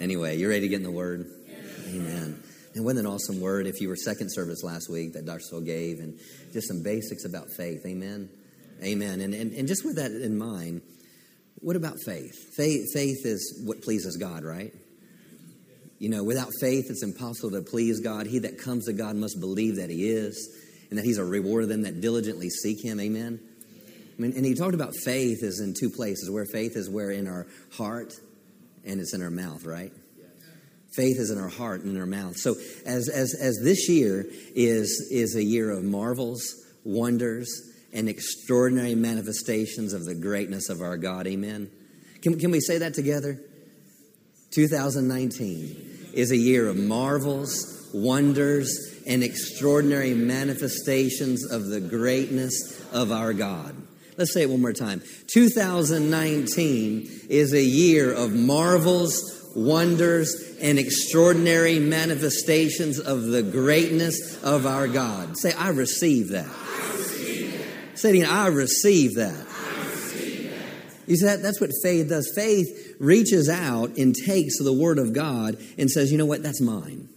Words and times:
Anyway, 0.00 0.36
you're 0.36 0.50
ready 0.50 0.62
to 0.62 0.68
get 0.68 0.76
in 0.76 0.82
the 0.82 0.90
Word? 0.90 1.26
Amen. 1.88 2.42
And 2.74 2.84
wasn't 2.84 3.06
an 3.06 3.12
awesome 3.12 3.40
word 3.40 3.66
if 3.66 3.80
you 3.80 3.88
were 3.88 3.96
second 3.96 4.30
service 4.30 4.62
last 4.62 4.90
week 4.90 5.14
that 5.14 5.24
Dr. 5.24 5.40
Savelle 5.50 5.64
gave 5.64 5.98
and 5.98 6.18
just 6.52 6.68
some 6.68 6.82
basics 6.82 7.24
about 7.24 7.48
faith. 7.56 7.86
Amen. 7.86 8.28
Amen. 8.84 9.22
And, 9.22 9.32
and, 9.32 9.52
and 9.52 9.66
just 9.66 9.82
with 9.82 9.96
that 9.96 10.10
in 10.10 10.36
mind, 10.36 10.82
what 11.60 11.76
about 11.76 11.96
faith? 12.04 12.34
faith? 12.54 12.92
Faith 12.92 13.24
is 13.24 13.62
what 13.64 13.80
pleases 13.80 14.18
God, 14.18 14.44
right? 14.44 14.74
You 15.98 16.10
know, 16.10 16.22
without 16.22 16.50
faith, 16.60 16.90
it's 16.90 17.02
impossible 17.02 17.52
to 17.52 17.62
please 17.62 18.00
God. 18.00 18.26
He 18.26 18.40
that 18.40 18.58
comes 18.58 18.84
to 18.84 18.92
God 18.92 19.16
must 19.16 19.40
believe 19.40 19.76
that 19.76 19.88
He 19.88 20.10
is 20.10 20.54
and 20.90 20.98
that 20.98 21.06
He's 21.06 21.16
a 21.16 21.24
rewarder 21.24 21.62
of 21.62 21.70
them 21.70 21.82
that 21.82 22.02
diligently 22.02 22.50
seek 22.50 22.84
Him. 22.84 23.00
Amen. 23.00 23.40
I 24.18 24.22
mean, 24.22 24.32
and 24.36 24.44
he 24.44 24.54
talked 24.54 24.74
about 24.74 24.94
faith 25.04 25.42
is 25.42 25.60
in 25.60 25.74
two 25.78 25.90
places. 25.90 26.30
Where 26.30 26.46
faith 26.46 26.72
is 26.74 26.88
where 26.88 27.10
in 27.10 27.26
our 27.26 27.46
heart 27.72 28.14
and 28.86 29.00
it's 29.00 29.14
in 29.14 29.22
our 29.22 29.30
mouth, 29.30 29.64
right? 29.64 29.92
Faith 30.92 31.18
is 31.18 31.30
in 31.30 31.38
our 31.38 31.48
heart 31.48 31.82
and 31.82 31.94
in 31.94 32.00
our 32.00 32.06
mouth. 32.06 32.36
So 32.38 32.54
as, 32.86 33.10
as, 33.10 33.34
as 33.38 33.60
this 33.62 33.88
year 33.88 34.24
is, 34.54 35.08
is 35.10 35.36
a 35.36 35.42
year 35.42 35.70
of 35.70 35.84
marvels, 35.84 36.64
wonders, 36.84 37.74
and 37.92 38.08
extraordinary 38.08 38.94
manifestations 38.94 39.92
of 39.92 40.04
the 40.04 40.14
greatness 40.14 40.70
of 40.70 40.80
our 40.80 40.96
God, 40.96 41.26
amen? 41.26 41.70
Can, 42.22 42.38
can 42.38 42.50
we 42.50 42.60
say 42.60 42.78
that 42.78 42.94
together? 42.94 43.38
2019 44.52 46.10
is 46.14 46.30
a 46.30 46.36
year 46.36 46.66
of 46.66 46.76
marvels, 46.76 47.90
wonders, 47.92 49.02
and 49.06 49.22
extraordinary 49.22 50.14
manifestations 50.14 51.44
of 51.44 51.66
the 51.66 51.80
greatness 51.80 52.82
of 52.92 53.12
our 53.12 53.32
God. 53.32 53.76
Let's 54.16 54.32
say 54.32 54.42
it 54.42 54.50
one 54.50 54.62
more 54.62 54.72
time. 54.72 55.02
2019 55.26 57.10
is 57.28 57.52
a 57.52 57.62
year 57.62 58.12
of 58.12 58.32
marvels, 58.32 59.52
wonders, 59.54 60.56
and 60.60 60.78
extraordinary 60.78 61.78
manifestations 61.78 62.98
of 62.98 63.24
the 63.24 63.42
greatness 63.42 64.42
of 64.42 64.64
our 64.66 64.88
God. 64.88 65.36
Say, 65.36 65.52
I 65.52 65.68
receive 65.68 66.30
that. 66.30 66.48
I 66.48 66.92
receive. 66.96 67.90
Say 67.94 68.10
again, 68.10 68.30
I 68.30 68.46
receive 68.46 69.16
that. 69.16 69.34
I 69.34 69.84
receive 69.84 70.50
that. 70.50 70.64
You 71.06 71.16
see, 71.16 71.26
that, 71.26 71.42
that's 71.42 71.60
what 71.60 71.70
faith 71.82 72.08
does. 72.08 72.32
Faith 72.34 72.96
reaches 72.98 73.50
out 73.50 73.98
and 73.98 74.14
takes 74.14 74.58
the 74.58 74.72
Word 74.72 74.98
of 74.98 75.12
God 75.12 75.58
and 75.76 75.90
says, 75.90 76.10
you 76.10 76.16
know 76.16 76.26
what, 76.26 76.42
that's 76.42 76.62
mine. 76.62 77.10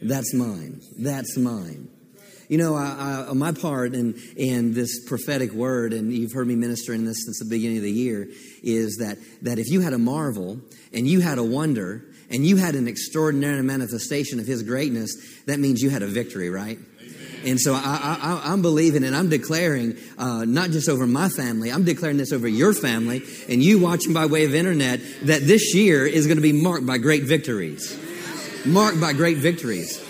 That's 0.00 0.32
mine. 0.32 0.80
That's 0.96 1.36
mine. 1.36 1.88
You 2.50 2.58
know, 2.58 2.74
I, 2.74 3.26
I, 3.28 3.32
my 3.32 3.52
part 3.52 3.94
in, 3.94 4.20
in 4.36 4.74
this 4.74 5.04
prophetic 5.08 5.52
word, 5.52 5.92
and 5.92 6.12
you've 6.12 6.32
heard 6.32 6.48
me 6.48 6.56
ministering 6.56 7.04
this 7.04 7.24
since 7.24 7.38
the 7.38 7.44
beginning 7.44 7.76
of 7.76 7.84
the 7.84 7.92
year, 7.92 8.26
is 8.64 8.96
that, 8.96 9.18
that 9.42 9.60
if 9.60 9.68
you 9.68 9.82
had 9.82 9.92
a 9.92 9.98
marvel 9.98 10.60
and 10.92 11.06
you 11.06 11.20
had 11.20 11.38
a 11.38 11.44
wonder 11.44 12.02
and 12.28 12.44
you 12.44 12.56
had 12.56 12.74
an 12.74 12.88
extraordinary 12.88 13.62
manifestation 13.62 14.40
of 14.40 14.48
His 14.48 14.64
greatness, 14.64 15.14
that 15.46 15.60
means 15.60 15.80
you 15.80 15.90
had 15.90 16.02
a 16.02 16.08
victory, 16.08 16.50
right? 16.50 16.76
And 17.44 17.60
so 17.60 17.72
I, 17.72 18.40
am 18.52 18.62
believing 18.62 19.04
and 19.04 19.14
I'm 19.14 19.28
declaring, 19.28 19.96
uh, 20.18 20.44
not 20.44 20.70
just 20.70 20.88
over 20.88 21.06
my 21.06 21.28
family, 21.28 21.70
I'm 21.70 21.84
declaring 21.84 22.16
this 22.16 22.32
over 22.32 22.48
your 22.48 22.74
family 22.74 23.22
and 23.48 23.62
you 23.62 23.78
watching 23.78 24.12
by 24.12 24.26
way 24.26 24.44
of 24.44 24.56
internet, 24.56 24.98
that 25.22 25.42
this 25.42 25.72
year 25.72 26.04
is 26.04 26.26
going 26.26 26.36
to 26.36 26.42
be 26.42 26.52
marked 26.52 26.84
by 26.84 26.98
great 26.98 27.22
victories. 27.22 27.96
Marked 28.66 29.00
by 29.00 29.12
great 29.12 29.36
victories. 29.36 30.04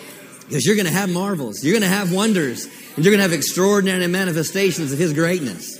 Because 0.50 0.66
you're 0.66 0.74
going 0.74 0.86
to 0.86 0.92
have 0.92 1.08
marvels, 1.08 1.62
you're 1.62 1.72
going 1.74 1.88
to 1.88 1.96
have 1.96 2.12
wonders, 2.12 2.64
and 2.64 3.04
you're 3.04 3.12
going 3.12 3.18
to 3.18 3.22
have 3.22 3.32
extraordinary 3.32 4.04
manifestations 4.08 4.92
of 4.92 4.98
His 4.98 5.12
greatness. 5.12 5.78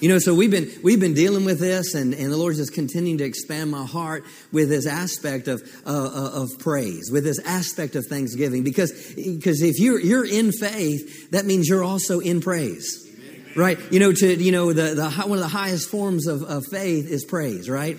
You 0.00 0.10
know, 0.10 0.18
so 0.18 0.34
we've 0.34 0.50
been 0.50 0.70
we've 0.82 1.00
been 1.00 1.14
dealing 1.14 1.46
with 1.46 1.58
this, 1.58 1.94
and, 1.94 2.12
and 2.12 2.30
the 2.30 2.36
Lord's 2.36 2.58
just 2.58 2.74
continuing 2.74 3.16
to 3.16 3.24
expand 3.24 3.70
my 3.70 3.86
heart 3.86 4.24
with 4.52 4.68
this 4.68 4.86
aspect 4.86 5.48
of 5.48 5.62
uh, 5.86 5.90
uh, 5.90 6.42
of 6.42 6.50
praise, 6.58 7.10
with 7.10 7.24
this 7.24 7.40
aspect 7.46 7.96
of 7.96 8.04
thanksgiving. 8.04 8.62
Because 8.62 8.92
because 9.16 9.62
if 9.62 9.80
you're 9.80 9.98
you're 9.98 10.26
in 10.26 10.52
faith, 10.52 11.30
that 11.30 11.46
means 11.46 11.66
you're 11.66 11.82
also 11.82 12.20
in 12.20 12.42
praise, 12.42 13.10
right? 13.56 13.78
You 13.90 14.00
know, 14.00 14.12
to 14.12 14.34
you 14.34 14.52
know 14.52 14.74
the, 14.74 14.94
the 14.94 15.10
one 15.26 15.38
of 15.38 15.42
the 15.42 15.48
highest 15.48 15.88
forms 15.88 16.26
of, 16.26 16.42
of 16.42 16.66
faith 16.70 17.08
is 17.10 17.24
praise, 17.24 17.70
right? 17.70 17.98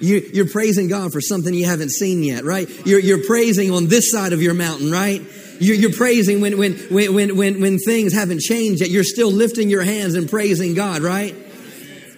You, 0.00 0.42
are 0.42 0.48
praising 0.48 0.88
God 0.88 1.12
for 1.12 1.20
something 1.20 1.54
you 1.54 1.66
haven't 1.66 1.90
seen 1.90 2.22
yet, 2.22 2.44
right? 2.44 2.68
You're, 2.86 3.00
you're 3.00 3.24
praising 3.24 3.70
on 3.70 3.88
this 3.88 4.10
side 4.10 4.32
of 4.32 4.42
your 4.42 4.54
mountain, 4.54 4.90
right? 4.90 5.22
You're, 5.60 5.76
you're 5.76 5.92
praising 5.92 6.40
when, 6.40 6.58
when, 6.58 6.76
when, 6.90 7.36
when, 7.36 7.60
when 7.60 7.78
things 7.78 8.12
haven't 8.12 8.40
changed 8.40 8.80
yet. 8.80 8.90
You're 8.90 9.04
still 9.04 9.30
lifting 9.30 9.70
your 9.70 9.82
hands 9.82 10.14
and 10.14 10.28
praising 10.28 10.74
God, 10.74 11.02
right? 11.02 11.34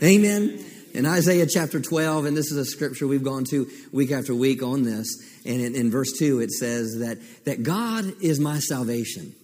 Amen. 0.02 0.64
In 0.94 1.04
Isaiah 1.04 1.46
chapter 1.46 1.80
12, 1.80 2.24
and 2.24 2.36
this 2.36 2.50
is 2.50 2.56
a 2.56 2.64
scripture 2.64 3.06
we've 3.06 3.22
gone 3.22 3.44
to 3.50 3.68
week 3.92 4.12
after 4.12 4.34
week 4.34 4.62
on 4.62 4.82
this, 4.82 5.08
and 5.44 5.60
in, 5.60 5.74
in 5.74 5.90
verse 5.90 6.12
2 6.18 6.40
it 6.40 6.50
says 6.50 7.00
that, 7.00 7.18
that 7.44 7.62
God 7.62 8.22
is 8.22 8.40
my 8.40 8.58
salvation. 8.58 9.34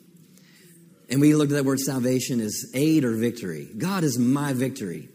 And 1.11 1.21
we 1.21 1.35
looked 1.35 1.53
at 1.53 1.57
that 1.57 1.65
word 1.67 1.79
salvation 1.79 2.41
as 2.41 2.65
aid 2.73 3.05
or 3.05 3.15
victory. 3.15 3.69
God 3.77 4.03
is 4.03 4.19
my 4.19 4.55
victory. 4.55 5.11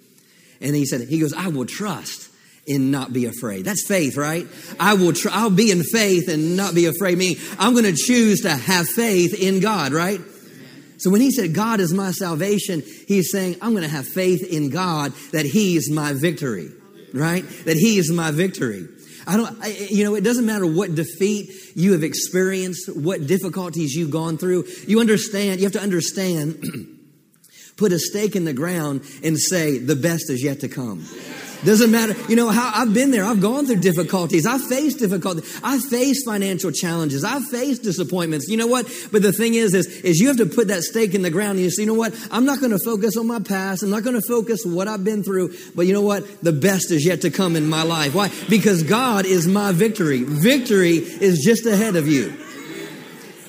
And 0.62 0.76
he 0.76 0.86
said, 0.86 1.02
He 1.08 1.20
goes, 1.20 1.34
I 1.34 1.48
will 1.48 1.66
trust 1.66 2.30
and 2.68 2.92
not 2.92 3.14
be 3.14 3.26
afraid. 3.26 3.66
That's 3.66 3.86
faith, 3.88 4.18
right? 4.18 4.48
I 4.80 4.96
will 4.96 5.14
try, 5.14 5.32
I'll 5.34 5.50
be 5.50 5.72
in 5.72 5.84
faith 5.84 6.28
and 6.28 6.58
not 6.58 6.76
be 6.76 6.86
afraid. 6.86 7.18
Meaning 7.18 7.38
I'm 7.58 7.74
going 7.74 7.86
to 7.86 7.96
choose 7.96 8.42
to 8.42 8.50
have 8.50 8.88
faith 8.88 9.34
in 9.34 9.60
God, 9.60 9.94
right? 9.94 10.20
So 10.98 11.12
when 11.12 11.22
he 11.22 11.32
said 11.32 11.54
God 11.54 11.80
is 11.80 11.94
my 11.94 12.12
salvation, 12.12 12.84
he's 13.08 13.32
saying 13.32 13.58
I'm 13.62 13.72
going 13.72 13.84
to 13.84 13.90
have 13.90 14.08
faith 14.08 14.44
in 14.44 14.70
God 14.70 15.14
that 15.32 15.46
he's 15.46 15.92
my 15.92 16.14
victory, 16.14 16.72
right? 17.14 17.44
That 17.66 17.78
he 17.78 17.98
is 17.98 18.12
my 18.12 18.32
victory. 18.32 18.88
I 19.28 19.36
don't, 19.36 19.62
I, 19.62 19.68
you 19.90 20.06
know, 20.06 20.16
it 20.16 20.24
doesn't 20.24 20.46
matter 20.46 20.66
what 20.66 20.96
defeat 20.96 21.52
you 21.76 21.92
have 21.92 22.04
experienced, 22.04 22.90
what 22.96 23.28
difficulties 23.28 23.94
you've 23.94 24.10
gone 24.10 24.38
through. 24.38 24.66
You 24.88 25.02
understand, 25.02 25.60
you 25.60 25.66
have 25.66 25.74
to 25.74 25.82
understand, 25.82 26.64
put 27.78 27.92
a 27.92 28.00
stake 28.00 28.36
in 28.36 28.46
the 28.46 28.54
ground 28.54 29.02
and 29.24 29.38
say, 29.38 29.78
the 29.78 29.98
best 29.98 30.30
is 30.30 30.42
yet 30.44 30.62
to 30.62 30.70
come. 30.70 31.06
Doesn't 31.66 31.92
matter. 31.92 32.16
You 32.30 32.36
know, 32.36 32.50
how 32.50 32.72
I've 32.74 32.94
been 32.94 33.12
there. 33.12 33.26
I've 33.26 33.42
gone 33.42 33.66
through 33.66 33.78
difficulties. 33.78 34.46
I've 34.46 34.64
faced 34.64 35.00
difficulties. 35.00 35.60
I've 35.64 35.84
faced 35.84 36.26
financial 36.26 36.72
challenges. 36.72 37.24
I've 37.24 37.46
faced 37.46 37.84
disappointments. 37.84 38.48
You 38.48 38.58
know 38.58 38.68
what? 38.68 38.86
But 39.12 39.24
the 39.24 39.34
thing 39.34 39.56
is, 39.56 39.74
is, 39.74 39.88
is 39.88 40.20
you 40.20 40.28
have 40.28 40.38
to 40.38 40.46
put 40.46 40.68
that 40.68 40.84
stake 40.84 41.16
in 41.16 41.24
the 41.24 41.32
ground 41.32 41.54
and 41.54 41.62
you 41.62 41.72
say, 41.72 41.82
you 41.84 41.88
know 41.88 41.96
what? 41.96 42.14
I'm 42.32 42.46
not 42.46 42.60
going 42.60 42.72
to 42.72 42.80
focus 42.84 43.18
on 43.18 43.28
my 43.28 43.40
past. 43.40 43.84
I'm 43.84 43.90
not 43.90 44.04
going 44.04 44.20
to 44.20 44.28
focus 44.28 44.66
what 44.66 44.88
I've 44.88 45.04
been 45.04 45.24
through. 45.24 45.56
But 45.76 45.88
you 45.88 45.94
know 45.94 46.02
what? 46.02 46.42
The 46.42 46.54
best 46.54 46.92
is 46.92 47.06
yet 47.06 47.22
to 47.22 47.32
come 47.32 47.56
in 47.56 47.68
my 47.68 47.84
life. 47.84 48.14
Why? 48.14 48.32
Because 48.50 48.84
God 48.84 49.26
is 49.26 49.48
my 49.48 49.72
victory. 49.72 50.24
Victory 50.24 50.98
is 50.98 51.44
just 51.44 51.66
ahead 51.66 51.96
of 51.96 52.08
you. 52.08 52.34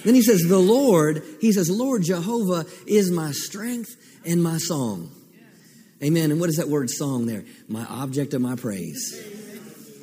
Then 0.05 0.15
he 0.15 0.23
says, 0.23 0.43
the 0.49 0.59
Lord, 0.59 1.23
he 1.41 1.53
says, 1.53 1.69
Lord 1.69 2.03
Jehovah 2.03 2.65
is 2.87 3.11
my 3.11 3.33
strength 3.33 3.97
and 4.25 4.43
my 4.43 4.57
song. 4.57 5.11
Amen. 6.03 6.31
And 6.31 6.41
what 6.41 6.49
is 6.49 6.57
that 6.57 6.69
word 6.69 6.91
song 6.91 7.27
there? 7.27 7.45
My 7.69 7.85
object 7.85 8.35
of 8.35 8.41
my 8.41 8.55
praise. 8.55 9.21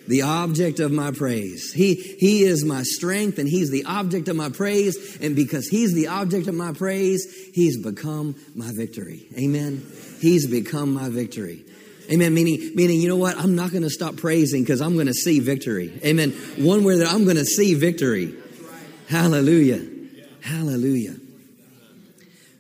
The 0.07 0.21
object 0.23 0.79
of 0.79 0.91
my 0.91 1.11
praise. 1.11 1.71
He, 1.73 1.95
he 1.95 2.43
is 2.43 2.63
my 2.63 2.83
strength 2.83 3.39
and 3.39 3.47
he's 3.47 3.71
the 3.71 3.85
object 3.85 4.27
of 4.27 4.35
my 4.35 4.49
praise. 4.49 5.17
And 5.21 5.35
because 5.35 5.67
he's 5.67 5.93
the 5.93 6.07
object 6.07 6.47
of 6.47 6.53
my 6.53 6.73
praise, 6.73 7.49
he's 7.53 7.81
become 7.81 8.35
my 8.53 8.71
victory. 8.71 9.25
Amen. 9.37 9.85
He's 10.19 10.47
become 10.47 10.93
my 10.93 11.09
victory. 11.09 11.65
Amen. 12.11 12.33
Meaning, 12.35 12.75
meaning, 12.75 13.01
you 13.01 13.07
know 13.07 13.15
what? 13.15 13.37
I'm 13.37 13.55
not 13.55 13.71
going 13.71 13.83
to 13.83 13.89
stop 13.89 14.17
praising 14.17 14.61
because 14.61 14.81
I'm 14.81 14.93
going 14.93 15.07
to 15.07 15.13
see 15.13 15.39
victory. 15.39 15.99
Amen. 16.05 16.31
One 16.57 16.83
way 16.83 16.99
that 16.99 17.07
I'm 17.07 17.23
going 17.23 17.37
to 17.37 17.45
see 17.45 17.73
victory. 17.73 18.35
Hallelujah. 19.07 19.83
Hallelujah. 20.41 21.15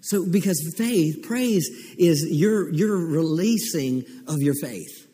So, 0.05 0.23
because 0.23 0.75
faith, 0.77 1.23
praise 1.23 1.67
is 1.97 2.27
your, 2.29 2.71
your 2.71 2.95
releasing 2.95 4.05
of 4.27 4.39
your 4.39 4.53
faith. 4.53 5.07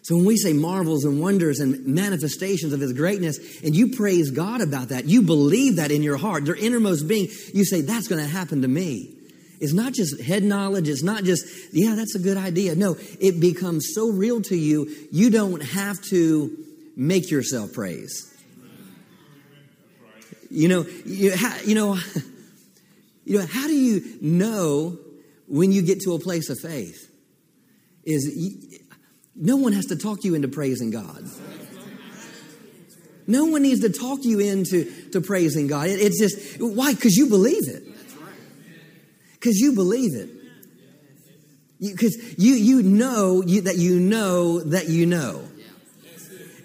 So, 0.00 0.16
when 0.16 0.24
we 0.24 0.38
say 0.38 0.54
marvels 0.54 1.04
and 1.04 1.20
wonders 1.20 1.60
and 1.60 1.86
manifestations 1.86 2.72
of 2.72 2.80
His 2.80 2.94
greatness, 2.94 3.60
and 3.62 3.76
you 3.76 3.94
praise 3.94 4.30
God 4.30 4.62
about 4.62 4.88
that, 4.88 5.04
you 5.04 5.20
believe 5.20 5.76
that 5.76 5.90
in 5.90 6.02
your 6.02 6.16
heart, 6.16 6.46
your 6.46 6.56
innermost 6.56 7.06
being, 7.06 7.28
you 7.52 7.66
say, 7.66 7.82
That's 7.82 8.08
going 8.08 8.22
to 8.24 8.26
happen 8.26 8.62
to 8.62 8.68
me. 8.68 9.14
It's 9.60 9.74
not 9.74 9.92
just 9.92 10.22
head 10.22 10.42
knowledge. 10.42 10.88
It's 10.88 11.02
not 11.02 11.24
just, 11.24 11.44
yeah, 11.74 11.94
that's 11.94 12.14
a 12.14 12.18
good 12.18 12.38
idea. 12.38 12.74
No, 12.74 12.96
it 13.20 13.40
becomes 13.40 13.90
so 13.94 14.10
real 14.10 14.40
to 14.40 14.56
you, 14.56 14.90
you 15.12 15.28
don't 15.28 15.62
have 15.62 16.00
to 16.04 16.56
make 16.96 17.30
yourself 17.30 17.74
praise. 17.74 18.26
You 20.50 20.68
know, 20.68 20.86
you, 21.04 21.34
you 21.66 21.74
know, 21.74 21.98
You 23.30 23.38
know, 23.38 23.46
how 23.46 23.68
do 23.68 23.76
you 23.76 24.18
know 24.20 24.98
when 25.46 25.70
you 25.70 25.82
get 25.82 26.00
to 26.00 26.14
a 26.14 26.18
place 26.18 26.50
of 26.50 26.58
faith? 26.58 27.12
Is 28.02 28.28
you, 28.36 28.80
no 29.36 29.54
one 29.54 29.72
has 29.72 29.86
to 29.86 29.96
talk 29.96 30.24
you 30.24 30.34
into 30.34 30.48
praising 30.48 30.90
God. 30.90 31.22
No 33.28 33.44
one 33.44 33.62
needs 33.62 33.82
to 33.82 33.88
talk 33.88 34.24
you 34.24 34.40
into 34.40 35.10
to 35.12 35.20
praising 35.20 35.68
God. 35.68 35.86
It, 35.86 36.00
it's 36.00 36.18
just 36.18 36.60
why? 36.60 36.92
Because 36.92 37.14
you 37.14 37.28
believe 37.28 37.68
it. 37.68 37.84
Because 39.34 39.58
you 39.58 39.76
believe 39.76 40.16
it. 40.16 40.28
Because 41.78 42.16
you, 42.36 42.54
you, 42.54 42.78
you 42.78 42.82
know 42.82 43.44
you, 43.46 43.60
that 43.60 43.76
you 43.76 44.00
know 44.00 44.58
that 44.58 44.88
you 44.88 45.06
know. 45.06 45.44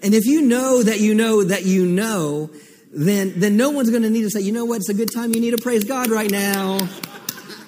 And 0.02 0.14
if 0.14 0.26
you 0.26 0.42
know 0.42 0.82
that 0.82 0.98
you 0.98 1.14
know 1.14 1.44
that 1.44 1.64
you 1.64 1.86
know, 1.86 2.50
then, 2.96 3.38
then 3.38 3.58
no 3.58 3.70
one's 3.70 3.90
going 3.90 4.02
to 4.02 4.10
need 4.10 4.22
to 4.22 4.30
say, 4.30 4.40
you 4.40 4.52
know 4.52 4.64
what, 4.64 4.76
it's 4.76 4.88
a 4.88 4.94
good 4.94 5.12
time 5.12 5.34
you 5.34 5.40
need 5.40 5.50
to 5.50 5.58
praise 5.58 5.84
God 5.84 6.08
right 6.08 6.30
now. 6.30 6.78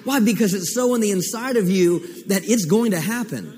Why? 0.03 0.19
Because 0.19 0.55
it's 0.55 0.73
so 0.73 0.95
on 0.95 1.01
the 1.01 1.11
inside 1.11 1.55
of 1.55 1.69
you 1.69 1.99
that 2.25 2.41
it's 2.45 2.65
going 2.65 2.91
to 2.91 2.99
happen. 2.99 3.55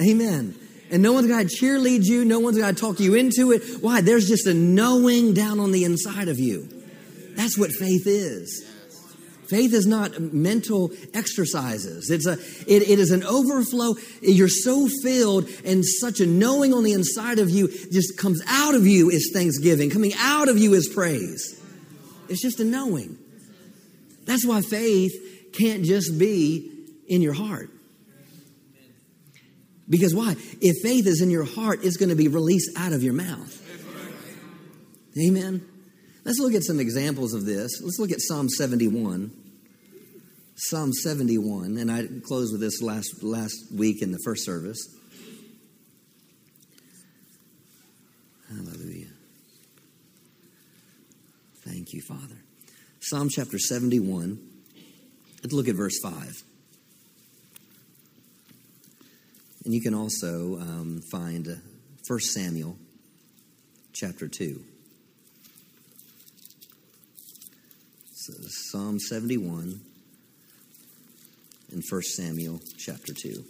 Amen. 0.00 0.54
And 0.90 1.02
no 1.02 1.12
one's 1.12 1.26
got 1.26 1.40
to 1.40 1.54
cheerlead 1.54 2.04
you. 2.04 2.24
No 2.24 2.38
one's 2.38 2.56
got 2.56 2.74
to 2.74 2.80
talk 2.80 2.98
you 2.98 3.14
into 3.14 3.52
it. 3.52 3.62
Why? 3.82 4.00
There's 4.00 4.26
just 4.26 4.46
a 4.46 4.54
knowing 4.54 5.34
down 5.34 5.60
on 5.60 5.70
the 5.70 5.84
inside 5.84 6.28
of 6.28 6.38
you. 6.38 6.66
That's 7.36 7.58
what 7.58 7.70
faith 7.70 8.06
is. 8.06 8.73
Faith 9.54 9.72
is 9.72 9.86
not 9.86 10.18
mental 10.18 10.90
exercises. 11.14 12.10
It's 12.10 12.26
a, 12.26 12.32
it, 12.66 12.90
it 12.90 12.98
is 12.98 13.12
an 13.12 13.22
overflow. 13.22 13.94
You're 14.20 14.48
so 14.48 14.88
filled 15.00 15.48
and 15.64 15.84
such 15.84 16.18
a 16.18 16.26
knowing 16.26 16.74
on 16.74 16.82
the 16.82 16.92
inside 16.92 17.38
of 17.38 17.50
you 17.50 17.68
just 17.68 18.18
comes 18.18 18.42
out 18.48 18.74
of 18.74 18.84
you 18.84 19.10
is 19.10 19.30
thanksgiving. 19.32 19.90
Coming 19.90 20.10
out 20.18 20.48
of 20.48 20.58
you 20.58 20.74
is 20.74 20.88
praise. 20.88 21.62
It's 22.28 22.42
just 22.42 22.58
a 22.58 22.64
knowing. 22.64 23.16
That's 24.24 24.44
why 24.44 24.60
faith 24.60 25.52
can't 25.52 25.84
just 25.84 26.18
be 26.18 26.68
in 27.06 27.22
your 27.22 27.34
heart. 27.34 27.70
Because 29.88 30.16
why? 30.16 30.34
If 30.60 30.82
faith 30.82 31.06
is 31.06 31.20
in 31.20 31.30
your 31.30 31.44
heart, 31.44 31.84
it's 31.84 31.96
going 31.96 32.08
to 32.08 32.16
be 32.16 32.26
released 32.26 32.76
out 32.76 32.92
of 32.92 33.04
your 33.04 33.14
mouth. 33.14 33.56
Amen. 35.16 35.64
Let's 36.24 36.40
look 36.40 36.54
at 36.54 36.64
some 36.64 36.80
examples 36.80 37.34
of 37.34 37.44
this. 37.44 37.80
Let's 37.80 38.00
look 38.00 38.10
at 38.10 38.20
Psalm 38.20 38.48
71. 38.48 39.43
Psalm 40.56 40.92
71, 40.92 41.76
and 41.78 41.90
I 41.90 42.06
closed 42.24 42.52
with 42.52 42.60
this 42.60 42.80
last 42.80 43.22
last 43.22 43.56
week 43.74 44.02
in 44.02 44.12
the 44.12 44.20
first 44.24 44.44
service. 44.44 44.86
Hallelujah. 48.48 49.08
Thank 51.64 51.92
you, 51.92 52.02
Father. 52.02 52.36
Psalm 53.00 53.28
chapter 53.28 53.58
71. 53.58 54.38
Let's 55.42 55.52
look 55.52 55.66
at 55.66 55.74
verse 55.74 55.98
5. 56.00 56.42
And 59.64 59.74
you 59.74 59.80
can 59.80 59.94
also 59.94 60.60
um, 60.60 61.00
find 61.10 61.48
uh, 61.48 61.54
1 62.06 62.20
Samuel 62.20 62.76
chapter 63.92 64.28
2. 64.28 64.62
So 68.12 68.32
Psalm 68.70 69.00
71 69.00 69.80
and 71.74 71.82
1 71.88 72.02
Samuel 72.02 72.60
chapter 72.78 73.12
2. 73.12 73.44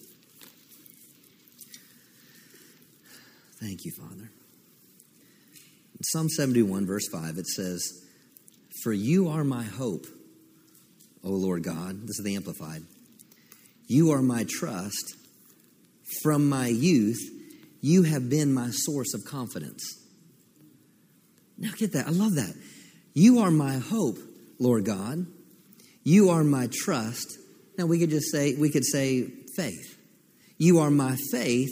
Thank 3.60 3.84
you, 3.84 3.92
Father. 3.92 4.30
In 5.92 6.02
Psalm 6.02 6.28
71, 6.28 6.86
verse 6.86 7.06
5, 7.12 7.36
it 7.36 7.46
says, 7.46 8.02
For 8.82 8.92
you 8.92 9.28
are 9.28 9.44
my 9.44 9.62
hope, 9.62 10.06
O 11.22 11.30
Lord 11.30 11.62
God. 11.62 12.02
This 12.02 12.18
is 12.18 12.24
the 12.24 12.34
Amplified. 12.34 12.82
You 13.86 14.12
are 14.12 14.22
my 14.22 14.46
trust. 14.48 15.16
From 16.22 16.48
my 16.48 16.68
youth, 16.68 17.20
you 17.82 18.04
have 18.04 18.30
been 18.30 18.52
my 18.52 18.70
source 18.70 19.12
of 19.14 19.24
confidence. 19.24 19.82
Now, 21.58 21.70
get 21.76 21.92
that. 21.92 22.06
I 22.06 22.10
love 22.10 22.34
that. 22.36 22.54
You 23.12 23.40
are 23.40 23.50
my 23.50 23.76
hope, 23.76 24.18
Lord 24.58 24.86
God. 24.86 25.26
You 26.02 26.30
are 26.30 26.42
my 26.42 26.68
trust. 26.72 27.38
Now, 27.76 27.86
we 27.86 27.98
could 27.98 28.10
just 28.10 28.30
say, 28.30 28.54
we 28.54 28.70
could 28.70 28.84
say 28.84 29.28
faith. 29.56 29.98
You 30.58 30.78
are 30.78 30.90
my 30.90 31.16
faith 31.30 31.70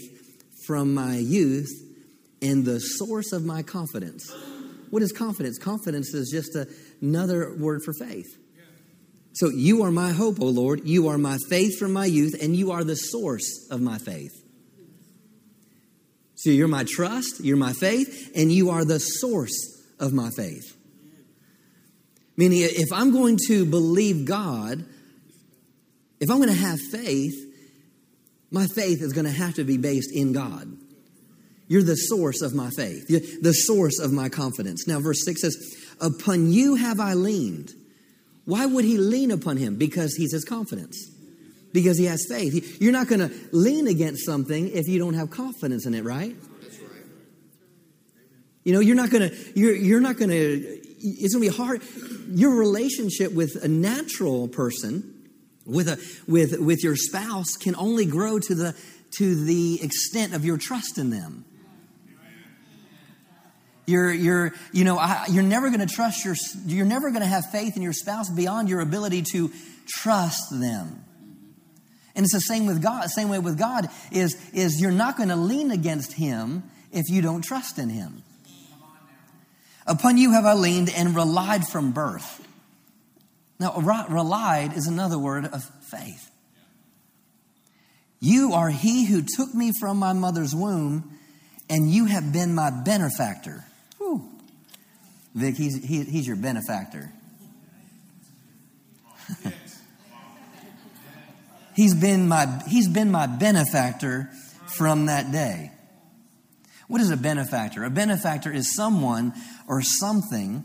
from 0.67 0.95
my 0.95 1.17
youth 1.17 1.71
and 2.41 2.65
the 2.65 2.81
source 2.81 3.33
of 3.33 3.45
my 3.45 3.63
confidence. 3.63 4.31
What 4.91 5.03
is 5.03 5.13
confidence? 5.13 5.59
Confidence 5.59 6.13
is 6.13 6.31
just 6.31 6.55
a, 6.57 6.69
another 7.01 7.55
word 7.57 7.83
for 7.85 7.93
faith. 7.93 8.27
So 9.35 9.49
you 9.49 9.83
are 9.85 9.91
my 9.91 10.13
hope, 10.13 10.41
O 10.41 10.47
Lord. 10.47 10.83
You 10.85 11.09
are 11.09 11.19
my 11.19 11.39
faith 11.49 11.79
from 11.79 11.93
my 11.93 12.05
youth, 12.05 12.35
and 12.43 12.55
you 12.55 12.73
are 12.73 12.85
the 12.85 12.97
source 12.97 13.67
of 13.71 13.81
my 13.81 13.99
faith. 13.99 14.33
So 16.35 16.51
you're 16.51 16.69
my 16.69 16.85
trust, 16.85 17.41
you're 17.41 17.57
my 17.57 17.73
faith, 17.73 18.33
and 18.35 18.53
you 18.53 18.71
are 18.71 18.85
the 18.85 18.99
source 18.99 19.81
of 19.99 20.13
my 20.13 20.31
faith. 20.37 20.77
Meaning, 22.37 22.61
if 22.63 22.93
I'm 22.93 23.13
going 23.13 23.39
to 23.47 23.65
believe 23.65 24.25
God, 24.25 24.85
if 26.23 26.31
I'm 26.31 26.37
going 26.37 26.49
to 26.49 26.55
have 26.55 26.81
faith, 26.81 27.35
my 28.53 28.69
faith 28.69 29.03
is 29.03 29.13
going 29.13 29.25
to 29.25 29.33
have 29.33 29.55
to 29.55 29.65
be 29.65 29.77
based 29.77 30.13
in 30.15 30.33
God. 30.33 30.71
You're 31.67 31.83
the 31.83 31.97
source 31.97 32.43
of 32.43 32.55
my 32.55 32.71
faith, 32.71 33.09
the 33.09 33.53
source 33.53 33.99
of 33.99 34.13
my 34.13 34.29
confidence. 34.29 34.87
Now, 34.87 35.01
verse 35.01 35.25
6 35.25 35.41
says, 35.41 35.57
Upon 36.01 36.53
you 36.53 36.77
have 36.77 37.01
I 37.01 37.15
leaned. 37.15 37.73
Why 38.45 38.67
would 38.67 38.85
he 38.85 38.99
lean 38.99 39.33
upon 39.33 39.57
him? 39.57 39.77
Because 39.79 40.15
he's 40.15 40.33
his 40.33 40.45
confidence. 40.45 41.11
Because 41.73 41.99
he 41.99 42.05
has 42.05 42.25
faith. 42.29 42.81
You're 42.81 42.93
not 42.93 43.09
going 43.09 43.29
to 43.29 43.35
lean 43.51 43.89
against 43.89 44.25
something 44.25 44.69
if 44.69 44.87
you 44.87 45.01
don't 45.01 45.15
have 45.15 45.31
confidence 45.31 45.87
in 45.87 45.95
it, 45.95 46.05
right? 46.05 46.37
You 48.63 48.75
know, 48.75 48.81
you're 48.81 48.95
not 48.95 49.11
to, 49.23 49.37
you're, 49.57 49.75
you're 49.75 50.01
not 50.01 50.19
to, 50.31 50.81
it's 51.03 51.35
to 51.35 51.41
be 51.41 51.49
hard. 51.49 51.83
Your 52.29 52.55
relationship 52.55 53.33
with 53.33 53.57
a 53.65 53.67
natural 53.67 54.47
person, 54.47 55.12
with, 55.67 55.89
a, 55.89 55.99
with, 56.27 56.61
with 56.61 56.83
your 56.83 56.97
spouse, 56.97 57.57
can 57.57 57.77
only 57.77 58.07
grow 58.07 58.39
to 58.39 58.55
the, 58.55 58.77
to 59.19 59.45
the 59.45 59.83
extent 59.83 60.35
of 60.35 60.45
your 60.45 60.59
trust 60.59 60.99
in 60.99 61.11
them. 61.11 61.45
You're, 63.87 64.13
you're, 64.13 64.55
you 64.73 64.85
know, 64.85 64.97
I, 64.97 65.27
you're 65.29 65.43
never 65.43 65.69
going 65.69 65.87
to 65.87 65.93
trust 65.93 66.25
your, 66.25 66.37
you're 66.67 66.87
never 66.87 67.11
going 67.11 67.23
to 67.23 67.29
have 67.29 67.51
faith 67.51 67.77
in 67.77 67.83
your 67.83 67.93
spouse 67.93 68.31
beyond 68.31 68.69
your 68.69 68.81
ability 68.81 69.23
to 69.33 69.51
trust 69.89 70.51
them. 70.51 71.05
And 72.15 72.25
it's 72.25 72.33
the 72.33 72.41
same 72.41 72.67
with 72.67 72.83
God. 72.83 73.09
Same 73.11 73.29
way 73.29 73.39
with 73.39 73.59
God 73.59 73.89
is, 74.11 74.37
is 74.53 74.81
you're 74.81 74.91
not 74.91 75.17
going 75.17 75.31
to 75.31 75.37
lean 75.37 75.71
against 75.71 76.13
Him 76.13 76.63
if 76.93 77.09
you 77.09 77.23
don't 77.23 77.43
trust 77.43 77.79
in 77.79 77.89
Him. 77.89 78.23
Upon 79.87 80.17
you 80.17 80.33
have 80.33 80.45
I 80.45 80.55
leaned 80.55 80.91
and 80.95 81.17
relied 81.17 81.67
from 81.67 81.93
birth. 81.93 82.47
Now, 83.59 83.77
relied 83.77 84.77
is 84.77 84.87
another 84.87 85.19
word 85.19 85.47
of 85.47 85.63
faith. 85.91 86.31
You 88.21 88.53
are 88.53 88.71
he 88.71 89.05
who 89.05 89.23
took 89.23 89.53
me 89.53 89.73
from 89.81 89.97
my 89.99 90.13
mother's 90.13 90.55
womb, 90.55 91.19
and 91.69 91.91
you 91.91 92.07
have 92.07 92.33
been 92.33 92.55
my 92.55 92.71
benefactor. 92.71 93.65
Whew. 93.99 94.29
Vic, 95.35 95.57
he's, 95.57 95.85
he, 95.85 96.05
he's 96.05 96.27
your 96.27 96.37
benefactor. 96.37 97.13
he's, 101.75 101.95
been 101.95 102.29
my, 102.29 102.63
he's 102.69 102.89
been 102.89 103.11
my 103.11 103.27
benefactor 103.27 104.31
from 104.67 105.07
that 105.07 105.33
day. 105.33 105.73
What 106.89 107.01
is 107.01 107.11
a 107.11 107.17
benefactor? 107.17 107.85
A 107.85 107.91
benefactor 107.91 108.53
is 108.53 108.75
someone 108.75 109.33
or 109.67 109.83
something 109.83 110.65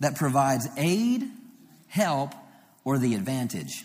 that 0.00 0.16
provides 0.16 0.68
aid, 0.76 1.22
help, 1.88 2.32
or 2.84 2.98
the 2.98 3.14
advantage. 3.14 3.84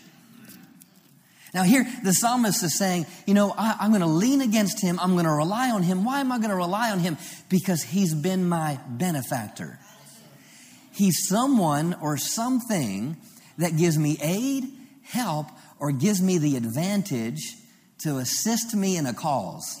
Now, 1.54 1.64
here 1.64 1.86
the 2.02 2.12
psalmist 2.12 2.62
is 2.62 2.78
saying, 2.78 3.06
you 3.26 3.34
know, 3.34 3.54
I, 3.56 3.84
am 3.84 3.90
going 3.90 4.00
to 4.00 4.06
lean 4.06 4.40
against 4.40 4.80
him. 4.80 4.98
I'm 4.98 5.12
going 5.12 5.26
to 5.26 5.30
rely 5.30 5.70
on 5.70 5.82
him. 5.82 6.04
Why 6.04 6.20
am 6.20 6.32
I 6.32 6.38
going 6.38 6.50
to 6.50 6.56
rely 6.56 6.90
on 6.90 6.98
him? 6.98 7.18
Because 7.50 7.82
he's 7.82 8.14
been 8.14 8.48
my 8.48 8.78
benefactor. 8.88 9.78
He's 10.92 11.26
someone 11.28 11.94
or 12.00 12.16
something 12.16 13.16
that 13.58 13.76
gives 13.76 13.98
me 13.98 14.18
aid, 14.22 14.64
help, 15.02 15.46
or 15.78 15.92
gives 15.92 16.22
me 16.22 16.38
the 16.38 16.56
advantage 16.56 17.56
to 17.98 18.16
assist 18.18 18.74
me 18.74 18.96
in 18.96 19.06
a 19.06 19.12
cause. 19.12 19.78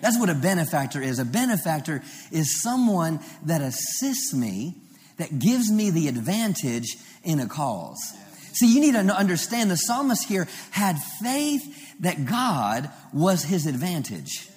That's 0.00 0.18
what 0.18 0.30
a 0.30 0.34
benefactor 0.34 1.02
is. 1.02 1.18
A 1.18 1.24
benefactor 1.24 2.02
is 2.30 2.62
someone 2.62 3.20
that 3.44 3.60
assists 3.60 4.32
me, 4.32 4.76
that 5.18 5.38
gives 5.38 5.70
me 5.70 5.90
the 5.90 6.08
advantage 6.08 6.96
in 7.22 7.40
a 7.40 7.46
cause. 7.46 8.14
See, 8.52 8.72
you 8.72 8.80
need 8.80 8.92
to 8.92 9.00
understand 9.00 9.70
the 9.70 9.76
psalmist 9.76 10.26
here 10.26 10.48
had 10.70 10.96
faith 11.20 12.00
that 12.00 12.24
God 12.24 12.90
was 13.12 13.44
his 13.44 13.66
advantage. 13.66 14.48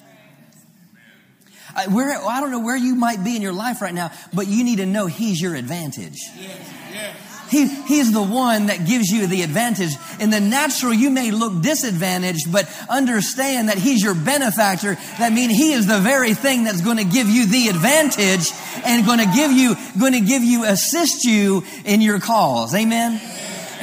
I, 1.75 1.87
where, 1.87 2.19
I 2.21 2.41
don't 2.41 2.51
know 2.51 2.59
where 2.59 2.75
you 2.75 2.95
might 2.95 3.23
be 3.23 3.35
in 3.35 3.41
your 3.41 3.53
life 3.53 3.81
right 3.81 3.93
now, 3.93 4.11
but 4.33 4.47
you 4.47 4.63
need 4.63 4.77
to 4.77 4.85
know 4.85 5.07
he's 5.07 5.41
your 5.41 5.55
advantage. 5.55 6.17
Yes, 6.37 6.73
yes. 6.91 7.30
He, 7.51 7.67
he's 7.67 8.13
the 8.13 8.23
one 8.23 8.67
that 8.67 8.85
gives 8.85 9.09
you 9.09 9.27
the 9.27 9.41
advantage. 9.41 9.91
In 10.21 10.29
the 10.29 10.39
natural, 10.39 10.93
you 10.93 11.09
may 11.09 11.31
look 11.31 11.61
disadvantaged, 11.61 12.49
but 12.49 12.69
understand 12.89 13.67
that 13.67 13.77
He's 13.77 14.01
your 14.01 14.15
benefactor. 14.15 14.95
That 15.19 15.33
means 15.33 15.51
He 15.51 15.73
is 15.73 15.85
the 15.85 15.99
very 15.99 16.33
thing 16.33 16.63
that's 16.63 16.79
going 16.79 16.95
to 16.95 17.03
give 17.03 17.27
you 17.27 17.45
the 17.45 17.67
advantage 17.67 18.49
and 18.85 19.05
going 19.05 19.19
to 19.19 19.29
give 19.35 19.51
you, 19.51 19.75
going 19.99 20.13
to 20.13 20.21
give 20.21 20.43
you, 20.43 20.63
assist 20.63 21.25
you 21.25 21.65
in 21.83 21.99
your 21.99 22.21
cause. 22.21 22.73
Amen. 22.73 23.19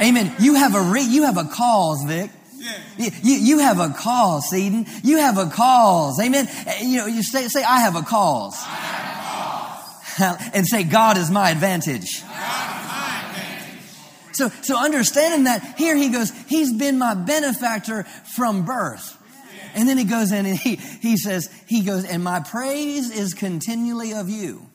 Amen. 0.01 0.35
You 0.39 0.55
have 0.55 0.73
a 0.73 0.81
re, 0.81 1.03
you 1.03 1.23
have 1.23 1.37
a 1.37 1.43
cause, 1.43 2.03
Vic. 2.07 2.31
You, 2.97 3.11
you, 3.21 3.33
you 3.35 3.59
have 3.59 3.79
a 3.79 3.89
cause, 3.89 4.51
Eden. 4.51 4.87
You 5.03 5.17
have 5.17 5.37
a 5.37 5.45
cause. 5.45 6.19
Amen. 6.19 6.47
Eh, 6.65 6.85
you 6.85 6.97
know, 6.97 7.05
you 7.05 7.21
say, 7.21 7.47
say 7.47 7.63
I 7.63 7.81
have 7.81 7.95
a 7.95 8.01
cause. 8.01 8.57
and 10.55 10.67
say, 10.67 10.83
God 10.83 11.19
is 11.19 11.29
my 11.29 11.51
advantage. 11.51 12.23
So, 14.39 14.47
so 14.61 14.77
understanding 14.77 15.43
that 15.43 15.77
here 15.77 15.97
he 15.97 16.07
goes, 16.07 16.31
he's 16.47 16.71
been 16.71 16.97
my 16.97 17.13
benefactor 17.13 18.03
from 18.03 18.63
birth. 18.63 19.17
And 19.75 19.87
then 19.87 19.97
he 19.97 20.05
goes 20.05 20.31
in 20.31 20.45
and 20.45 20.57
he, 20.57 20.77
he 20.77 21.17
says, 21.17 21.49
he 21.67 21.81
goes, 21.81 22.05
and 22.05 22.23
my 22.23 22.39
praise 22.39 23.11
is 23.11 23.33
continually 23.33 24.13
of 24.13 24.29
you. 24.29 24.65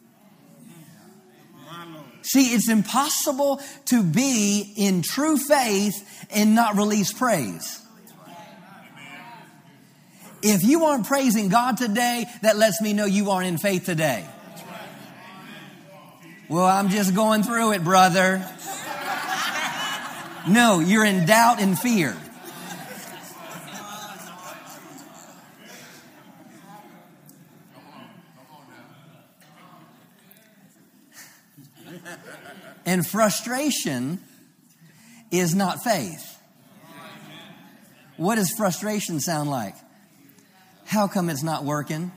See, 2.21 2.55
it's 2.55 2.69
impossible 2.69 3.63
to 3.87 4.03
be 4.03 4.75
in 4.77 5.01
true 5.01 5.39
faith 5.39 6.27
and 6.31 6.55
not 6.55 6.77
release 6.77 7.11
praise. 7.11 7.81
If 10.43 10.63
you 10.63 10.85
aren't 10.85 11.07
praising 11.07 11.49
God 11.49 11.79
today, 11.79 12.27
that 12.43 12.59
lets 12.59 12.83
me 12.83 12.93
know 12.93 13.07
you 13.07 13.31
aren't 13.31 13.47
in 13.47 13.57
faith 13.57 13.87
today. 13.87 14.27
Well, 16.51 16.67
I'm 16.67 16.91
just 16.91 17.15
going 17.15 17.43
through 17.45 17.73
it, 17.73 17.83
brother. 17.83 18.47
No, 20.47 20.81
you're 20.81 21.05
in 21.05 21.25
doubt 21.27 21.61
and 21.61 21.79
fear. 21.79 22.17
And 32.87 33.07
frustration 33.07 34.21
is 35.31 35.55
not 35.55 35.83
faith. 35.83 36.39
What 38.17 38.37
does 38.37 38.51
frustration 38.51 39.21
sound 39.21 39.51
like? 39.51 39.75
How 40.85 41.09
come 41.09 41.31
it's 41.31 41.43
not 41.43 41.65
working? 41.65 42.13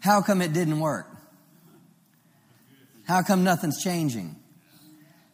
How 0.00 0.22
come 0.22 0.40
it 0.42 0.52
didn't 0.52 0.80
work? 0.80 1.06
How 3.06 3.22
come 3.22 3.44
nothing's 3.44 3.82
changing? 3.82 4.41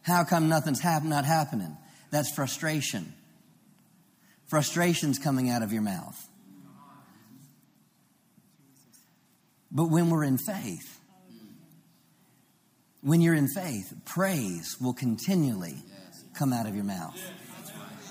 How 0.01 0.23
come 0.23 0.49
nothing's 0.49 0.79
hap- 0.79 1.03
not 1.03 1.25
happening? 1.25 1.77
That's 2.11 2.31
frustration. 2.31 3.13
Frustration's 4.47 5.19
coming 5.19 5.49
out 5.49 5.61
of 5.61 5.71
your 5.71 5.81
mouth. 5.81 6.27
But 9.71 9.85
when 9.85 10.09
we're 10.09 10.23
in 10.23 10.37
faith, 10.37 10.99
when 13.01 13.21
you're 13.21 13.35
in 13.35 13.47
faith, 13.47 13.93
praise 14.05 14.77
will 14.81 14.93
continually 14.93 15.75
come 16.33 16.51
out 16.51 16.65
of 16.65 16.75
your 16.75 16.83
mouth. 16.83 17.15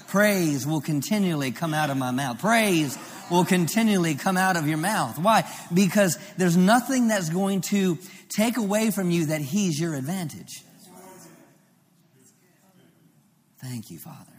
Praise 0.07 0.67
will 0.67 0.81
continually 0.81 1.51
come 1.51 1.75
out 1.75 1.91
of 1.91 1.97
my 1.97 2.11
mouth. 2.11 2.39
Praise 2.39 2.97
will 3.31 3.45
continually 3.45 4.15
come 4.15 4.37
out 4.37 4.57
of 4.57 4.67
your 4.67 4.79
mouth. 4.79 5.19
Why? 5.19 5.45
Because 5.75 6.19
there's 6.39 6.57
nothing 6.57 7.09
that's 7.09 7.29
going 7.29 7.61
to 7.63 7.99
take 8.29 8.57
away 8.57 8.91
from 8.91 9.11
you 9.11 9.27
that 9.27 9.41
He's 9.41 9.79
your 9.79 9.95
advantage. 9.95 10.63
Thank 13.61 13.91
you, 13.91 13.99
Father. 13.99 14.39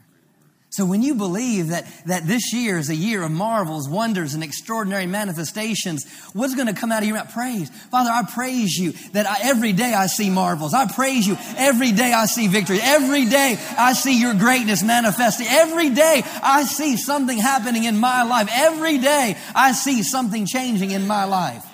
So 0.71 0.85
when 0.85 1.01
you 1.01 1.15
believe 1.15 1.69
that, 1.69 1.87
that 2.05 2.27
this 2.27 2.53
year 2.53 2.77
is 2.77 2.89
a 2.89 2.95
year 2.95 3.23
of 3.23 3.31
marvels, 3.31 3.89
wonders, 3.89 4.35
and 4.35 4.43
extraordinary 4.43 5.07
manifestations, 5.07 6.05
what's 6.33 6.53
going 6.53 6.67
to 6.67 6.73
come 6.73 6.91
out 6.91 7.01
of 7.01 7.07
your 7.07 7.17
mouth? 7.17 7.33
Praise. 7.33 7.71
Father, 7.89 8.11
I 8.11 8.21
praise 8.31 8.77
you 8.77 8.91
that 9.13 9.25
I, 9.25 9.49
every 9.49 9.73
day 9.73 9.95
I 9.95 10.05
see 10.05 10.29
marvels. 10.29 10.75
I 10.75 10.85
praise 10.85 11.25
you 11.25 11.37
every 11.57 11.91
day 11.91 12.13
I 12.13 12.27
see 12.27 12.47
victory. 12.47 12.79
Every 12.83 13.25
day 13.25 13.57
I 13.79 13.93
see 13.93 14.21
your 14.21 14.35
greatness 14.35 14.83
manifesting. 14.83 15.47
Every 15.49 15.89
day 15.89 16.21
I 16.43 16.63
see 16.65 16.97
something 16.97 17.39
happening 17.39 17.85
in 17.85 17.97
my 17.97 18.21
life. 18.21 18.47
Every 18.53 18.99
day 18.99 19.37
I 19.55 19.71
see 19.71 20.03
something 20.03 20.45
changing 20.45 20.91
in 20.91 21.07
my 21.07 21.25
life. 21.25 21.65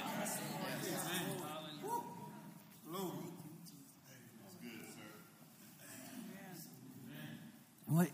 What? 7.88 8.08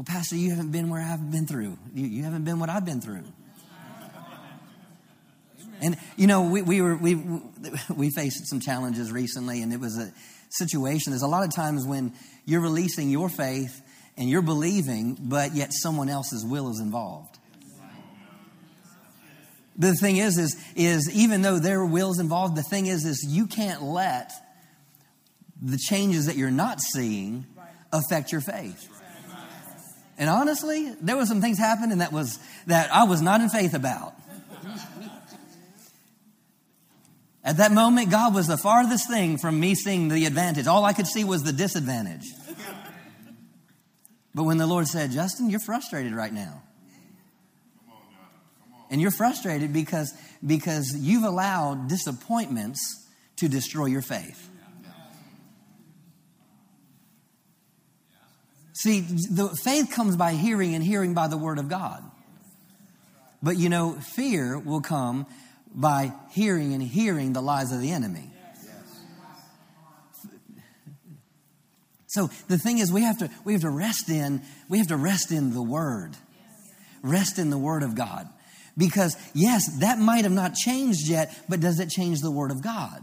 Well, 0.00 0.06
Pastor, 0.06 0.34
you 0.34 0.48
haven't 0.48 0.72
been 0.72 0.88
where 0.88 1.02
I've 1.02 1.30
been 1.30 1.46
through. 1.46 1.76
You, 1.94 2.06
you 2.06 2.24
haven't 2.24 2.44
been 2.44 2.58
what 2.58 2.70
I've 2.70 2.86
been 2.86 3.02
through. 3.02 3.22
And 5.82 5.98
you 6.16 6.26
know, 6.26 6.44
we, 6.44 6.62
we 6.62 6.80
were 6.80 6.96
we 6.96 7.16
we 7.94 8.08
faced 8.08 8.46
some 8.48 8.60
challenges 8.60 9.12
recently, 9.12 9.60
and 9.60 9.74
it 9.74 9.78
was 9.78 9.98
a 9.98 10.10
situation. 10.48 11.12
There's 11.12 11.20
a 11.20 11.28
lot 11.28 11.44
of 11.44 11.54
times 11.54 11.84
when 11.84 12.14
you're 12.46 12.62
releasing 12.62 13.10
your 13.10 13.28
faith 13.28 13.78
and 14.16 14.30
you're 14.30 14.40
believing, 14.40 15.18
but 15.20 15.54
yet 15.54 15.68
someone 15.70 16.08
else's 16.08 16.46
will 16.46 16.70
is 16.70 16.80
involved. 16.80 17.36
The 19.76 19.92
thing 19.92 20.16
is, 20.16 20.38
is, 20.38 20.56
is 20.76 21.10
even 21.14 21.42
though 21.42 21.58
their 21.58 21.84
will 21.84 22.10
is 22.10 22.20
involved, 22.20 22.56
the 22.56 22.62
thing 22.62 22.86
is, 22.86 23.04
is 23.04 23.22
you 23.28 23.46
can't 23.46 23.82
let 23.82 24.32
the 25.60 25.76
changes 25.76 26.24
that 26.24 26.36
you're 26.36 26.50
not 26.50 26.80
seeing 26.80 27.44
affect 27.92 28.32
your 28.32 28.40
faith. 28.40 28.96
And 30.20 30.28
honestly, 30.28 30.94
there 31.00 31.16
were 31.16 31.24
some 31.24 31.40
things 31.40 31.56
happening 31.56 31.98
that 31.98 32.12
was 32.12 32.38
that 32.66 32.92
I 32.92 33.04
was 33.04 33.22
not 33.22 33.40
in 33.40 33.48
faith 33.48 33.72
about. 33.72 34.12
At 37.42 37.56
that 37.56 37.72
moment, 37.72 38.10
God 38.10 38.34
was 38.34 38.46
the 38.46 38.58
farthest 38.58 39.08
thing 39.08 39.38
from 39.38 39.58
me 39.58 39.74
seeing 39.74 40.08
the 40.08 40.26
advantage. 40.26 40.66
All 40.66 40.84
I 40.84 40.92
could 40.92 41.06
see 41.06 41.24
was 41.24 41.42
the 41.42 41.54
disadvantage. 41.54 42.26
But 44.34 44.44
when 44.44 44.58
the 44.58 44.66
Lord 44.66 44.86
said, 44.88 45.10
Justin, 45.10 45.48
you're 45.48 45.58
frustrated 45.58 46.12
right 46.12 46.32
now. 46.34 46.62
And 48.90 49.00
you're 49.00 49.10
frustrated 49.10 49.72
because, 49.72 50.12
because 50.46 50.94
you've 50.94 51.24
allowed 51.24 51.88
disappointments 51.88 53.08
to 53.36 53.48
destroy 53.48 53.86
your 53.86 54.02
faith. 54.02 54.49
See, 58.82 59.00
the 59.02 59.50
faith 59.62 59.90
comes 59.90 60.16
by 60.16 60.32
hearing 60.32 60.74
and 60.74 60.82
hearing 60.82 61.12
by 61.12 61.28
the 61.28 61.36
word 61.36 61.58
of 61.58 61.68
God. 61.68 62.02
But 63.42 63.58
you 63.58 63.68
know, 63.68 63.92
fear 63.92 64.58
will 64.58 64.80
come 64.80 65.26
by 65.74 66.14
hearing 66.30 66.72
and 66.72 66.82
hearing 66.82 67.34
the 67.34 67.42
lies 67.42 67.72
of 67.72 67.82
the 67.82 67.90
enemy. 67.90 68.30
So 72.06 72.30
the 72.48 72.56
thing 72.56 72.78
is 72.78 72.90
we 72.90 73.02
have 73.02 73.18
to 73.18 73.30
we 73.44 73.52
have 73.52 73.60
to 73.60 73.70
rest 73.70 74.08
in 74.08 74.40
we 74.70 74.78
have 74.78 74.88
to 74.88 74.96
rest 74.96 75.30
in 75.30 75.52
the 75.52 75.62
word. 75.62 76.16
Rest 77.02 77.38
in 77.38 77.50
the 77.50 77.58
word 77.58 77.82
of 77.82 77.94
God. 77.94 78.30
Because 78.78 79.14
yes, 79.34 79.80
that 79.80 79.98
might 79.98 80.24
have 80.24 80.32
not 80.32 80.54
changed 80.54 81.06
yet, 81.06 81.38
but 81.50 81.60
does 81.60 81.80
it 81.80 81.90
change 81.90 82.20
the 82.20 82.30
word 82.30 82.50
of 82.50 82.62
God? 82.62 83.02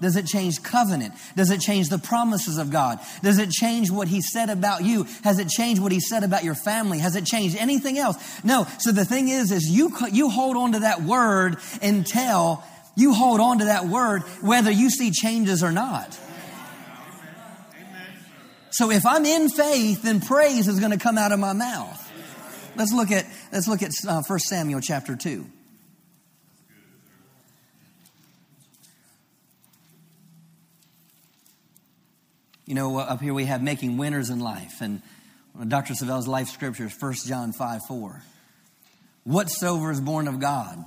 Does 0.00 0.16
it 0.16 0.26
change 0.26 0.62
covenant? 0.62 1.14
Does 1.36 1.50
it 1.50 1.60
change 1.60 1.88
the 1.88 1.98
promises 1.98 2.58
of 2.58 2.70
God? 2.70 3.00
Does 3.22 3.38
it 3.38 3.50
change 3.50 3.90
what 3.90 4.08
He 4.08 4.20
said 4.20 4.50
about 4.50 4.84
you? 4.84 5.06
Has 5.24 5.38
it 5.38 5.48
changed 5.48 5.82
what 5.82 5.92
He 5.92 6.00
said 6.00 6.24
about 6.24 6.44
your 6.44 6.54
family? 6.54 6.98
Has 6.98 7.16
it 7.16 7.24
changed 7.24 7.56
anything 7.56 7.98
else? 7.98 8.16
No. 8.44 8.66
So 8.78 8.92
the 8.92 9.04
thing 9.04 9.28
is, 9.28 9.52
is 9.52 9.68
you, 9.68 9.92
you 10.12 10.30
hold 10.30 10.56
on 10.56 10.72
to 10.72 10.80
that 10.80 11.02
word 11.02 11.56
until 11.82 12.62
you 12.96 13.12
hold 13.12 13.40
on 13.40 13.58
to 13.58 13.66
that 13.66 13.86
word 13.86 14.22
whether 14.40 14.70
you 14.70 14.90
see 14.90 15.10
changes 15.10 15.62
or 15.62 15.72
not. 15.72 16.18
So 18.70 18.90
if 18.90 19.06
I'm 19.06 19.24
in 19.24 19.48
faith, 19.48 20.02
then 20.02 20.20
praise 20.20 20.68
is 20.68 20.80
going 20.80 20.92
to 20.92 20.98
come 20.98 21.16
out 21.16 21.32
of 21.32 21.38
my 21.38 21.54
mouth. 21.54 22.02
Let's 22.76 22.92
look 22.92 23.10
at, 23.10 23.26
let's 23.50 23.68
look 23.68 23.82
at 23.82 23.92
uh, 24.06 24.22
1 24.26 24.38
Samuel 24.38 24.80
chapter 24.82 25.16
2. 25.16 25.46
You 32.66 32.74
know, 32.74 32.98
uh, 32.98 33.02
up 33.02 33.20
here 33.20 33.32
we 33.32 33.44
have 33.44 33.62
making 33.62 33.96
winners 33.96 34.28
in 34.28 34.40
life. 34.40 34.80
And 34.80 35.00
Dr. 35.68 35.94
Savelle's 35.94 36.26
life 36.26 36.48
scripture 36.48 36.86
is 36.86 36.96
1 37.00 37.14
John 37.26 37.52
5 37.52 37.80
4. 37.86 38.22
Whatsoever 39.24 39.90
is 39.92 40.00
born 40.00 40.28
of 40.28 40.40
God 40.40 40.84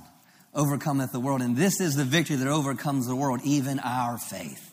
overcometh 0.54 1.12
the 1.12 1.20
world. 1.20 1.40
And 1.40 1.56
this 1.56 1.80
is 1.80 1.94
the 1.94 2.04
victory 2.04 2.36
that 2.36 2.48
overcomes 2.48 3.06
the 3.06 3.16
world, 3.16 3.40
even 3.44 3.78
our 3.80 4.18
faith. 4.18 4.66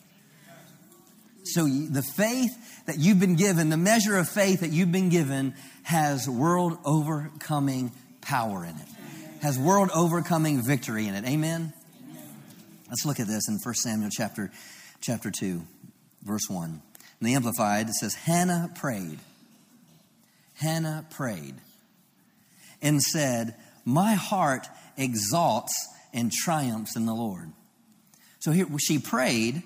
So 1.44 1.66
the 1.66 2.02
faith 2.02 2.84
that 2.86 2.98
you've 2.98 3.20
been 3.20 3.36
given, 3.36 3.70
the 3.70 3.78
measure 3.78 4.16
of 4.16 4.28
faith 4.28 4.60
that 4.60 4.70
you've 4.70 4.92
been 4.92 5.08
given, 5.08 5.54
has 5.82 6.28
world 6.28 6.76
overcoming 6.84 7.90
power 8.20 8.64
in 8.64 8.76
it, 8.76 8.88
has 9.40 9.58
world 9.58 9.88
overcoming 9.94 10.62
victory 10.62 11.06
in 11.06 11.14
it. 11.14 11.24
Amen? 11.24 11.72
Let's 12.88 13.06
look 13.06 13.18
at 13.18 13.26
this 13.26 13.48
in 13.48 13.58
1 13.62 13.74
Samuel 13.74 14.10
chapter, 14.10 14.50
chapter 15.00 15.30
2, 15.30 15.62
verse 16.22 16.48
1. 16.50 16.82
In 17.20 17.26
the 17.26 17.34
Amplified, 17.34 17.88
it 17.88 17.94
says, 17.94 18.14
Hannah 18.14 18.70
prayed. 18.76 19.18
Hannah 20.54 21.06
prayed 21.10 21.54
and 22.80 23.02
said, 23.02 23.54
My 23.84 24.14
heart 24.14 24.66
exalts 24.96 25.74
and 26.12 26.32
triumphs 26.32 26.96
in 26.96 27.06
the 27.06 27.14
Lord. 27.14 27.52
So 28.40 28.52
here 28.52 28.66
she 28.78 28.98
prayed, 28.98 29.62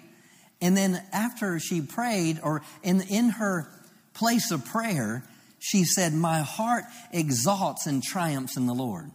and 0.60 0.76
then 0.76 1.02
after 1.12 1.58
she 1.58 1.82
prayed, 1.82 2.40
or 2.42 2.62
in, 2.82 3.02
in 3.02 3.30
her 3.30 3.68
place 4.14 4.50
of 4.50 4.64
prayer, 4.64 5.22
she 5.58 5.84
said, 5.84 6.14
My 6.14 6.40
heart 6.40 6.84
exalts 7.12 7.86
and 7.86 8.02
triumphs 8.02 8.56
in 8.56 8.66
the 8.66 8.74
Lord. 8.74 9.10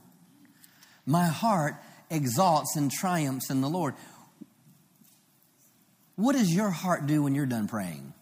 My 1.06 1.25
heart 1.25 1.75
exalts 2.10 2.75
and 2.75 2.91
triumphs 2.91 3.50
in 3.50 3.62
the 3.62 3.70
Lord. 3.70 3.96
What 6.15 6.34
does 6.34 6.53
your 6.53 6.70
heart 6.70 7.06
do 7.06 7.24
when 7.24 7.36
you're 7.36 7.46
done 7.46 7.67
praying? 7.67 8.13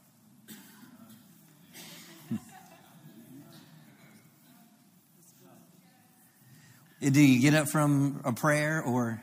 Do 7.12 7.22
you 7.22 7.40
get 7.40 7.54
up 7.54 7.68
from 7.70 8.22
a 8.24 8.34
prayer 8.34 8.82
or 8.82 9.22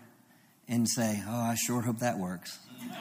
and 0.69 0.89
say, 0.89 1.23
Oh, 1.27 1.41
I 1.41 1.55
sure 1.55 1.83
hope 1.83 1.99
that 1.99 2.19
works? 2.19 2.59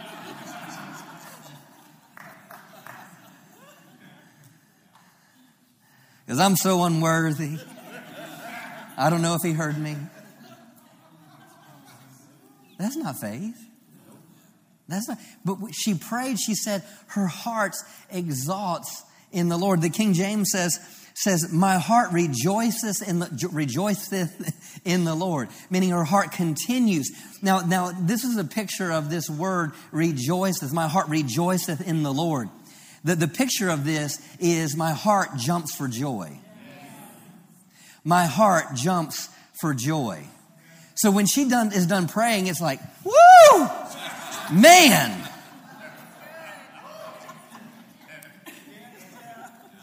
Because 6.23 6.39
I'm 6.39 6.55
so 6.55 6.83
unworthy. 6.85 7.57
I 8.97 9.09
don't 9.09 9.21
know 9.21 9.35
if 9.35 9.41
he 9.41 9.51
heard 9.51 9.77
me. 9.77 9.97
That's 12.77 12.95
not 12.95 13.19
faith. 13.19 13.57
That's 14.88 15.09
not, 15.09 15.17
but 15.43 15.57
she 15.73 15.93
prayed, 15.93 16.39
she 16.39 16.55
said, 16.55 16.83
her 17.07 17.27
heart 17.27 17.75
exalts 18.09 19.03
in 19.31 19.50
the 19.50 19.57
Lord. 19.57 19.81
The 19.81 19.89
King 19.89 20.13
James 20.13 20.51
says, 20.51 20.79
says, 21.13 21.51
My 21.51 21.77
heart 21.77 22.11
rejoiceth 22.11 23.07
in 23.07 23.19
the 23.19 23.49
rejoiceth 23.51 24.81
in 24.85 25.03
the 25.03 25.15
Lord, 25.15 25.49
meaning 25.69 25.89
her 25.89 26.03
heart 26.03 26.31
continues. 26.31 27.11
Now, 27.41 27.59
now 27.61 27.91
this 27.91 28.23
is 28.23 28.37
a 28.37 28.43
picture 28.43 28.91
of 28.91 29.09
this 29.09 29.29
word 29.29 29.71
rejoiceth. 29.91 30.73
My 30.73 30.87
heart 30.87 31.09
rejoiceth 31.09 31.87
in 31.87 32.03
the 32.03 32.13
Lord. 32.13 32.49
The, 33.03 33.15
the 33.15 33.27
picture 33.27 33.69
of 33.69 33.85
this 33.85 34.19
is 34.39 34.75
my 34.75 34.91
heart 34.91 35.35
jumps 35.37 35.75
for 35.75 35.87
joy. 35.87 36.39
My 38.03 38.25
heart 38.25 38.75
jumps 38.75 39.29
for 39.59 39.73
joy. 39.73 40.23
So 40.95 41.11
when 41.11 41.25
she 41.25 41.47
done 41.47 41.71
is 41.71 41.87
done 41.87 42.07
praying, 42.07 42.47
it's 42.47 42.61
like, 42.61 42.79
woo! 43.03 43.67
Man! 44.51 45.30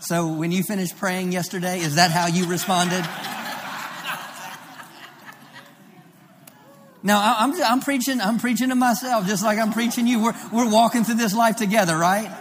So 0.08 0.26
when 0.26 0.52
you 0.52 0.62
finished 0.62 0.96
praying 0.96 1.32
yesterday, 1.32 1.80
is 1.80 1.96
that 1.96 2.10
how 2.10 2.28
you 2.28 2.46
responded? 2.46 3.06
Now 7.02 7.36
I'm, 7.38 7.62
I'm 7.62 7.80
preaching. 7.80 8.18
I'm 8.18 8.38
preaching 8.38 8.70
to 8.70 8.74
myself, 8.74 9.26
just 9.26 9.44
like 9.44 9.58
I'm 9.58 9.70
preaching 9.70 10.06
you. 10.06 10.22
We're 10.22 10.34
we're 10.50 10.72
walking 10.72 11.04
through 11.04 11.16
this 11.16 11.34
life 11.34 11.56
together, 11.56 11.94
right? 11.94 12.34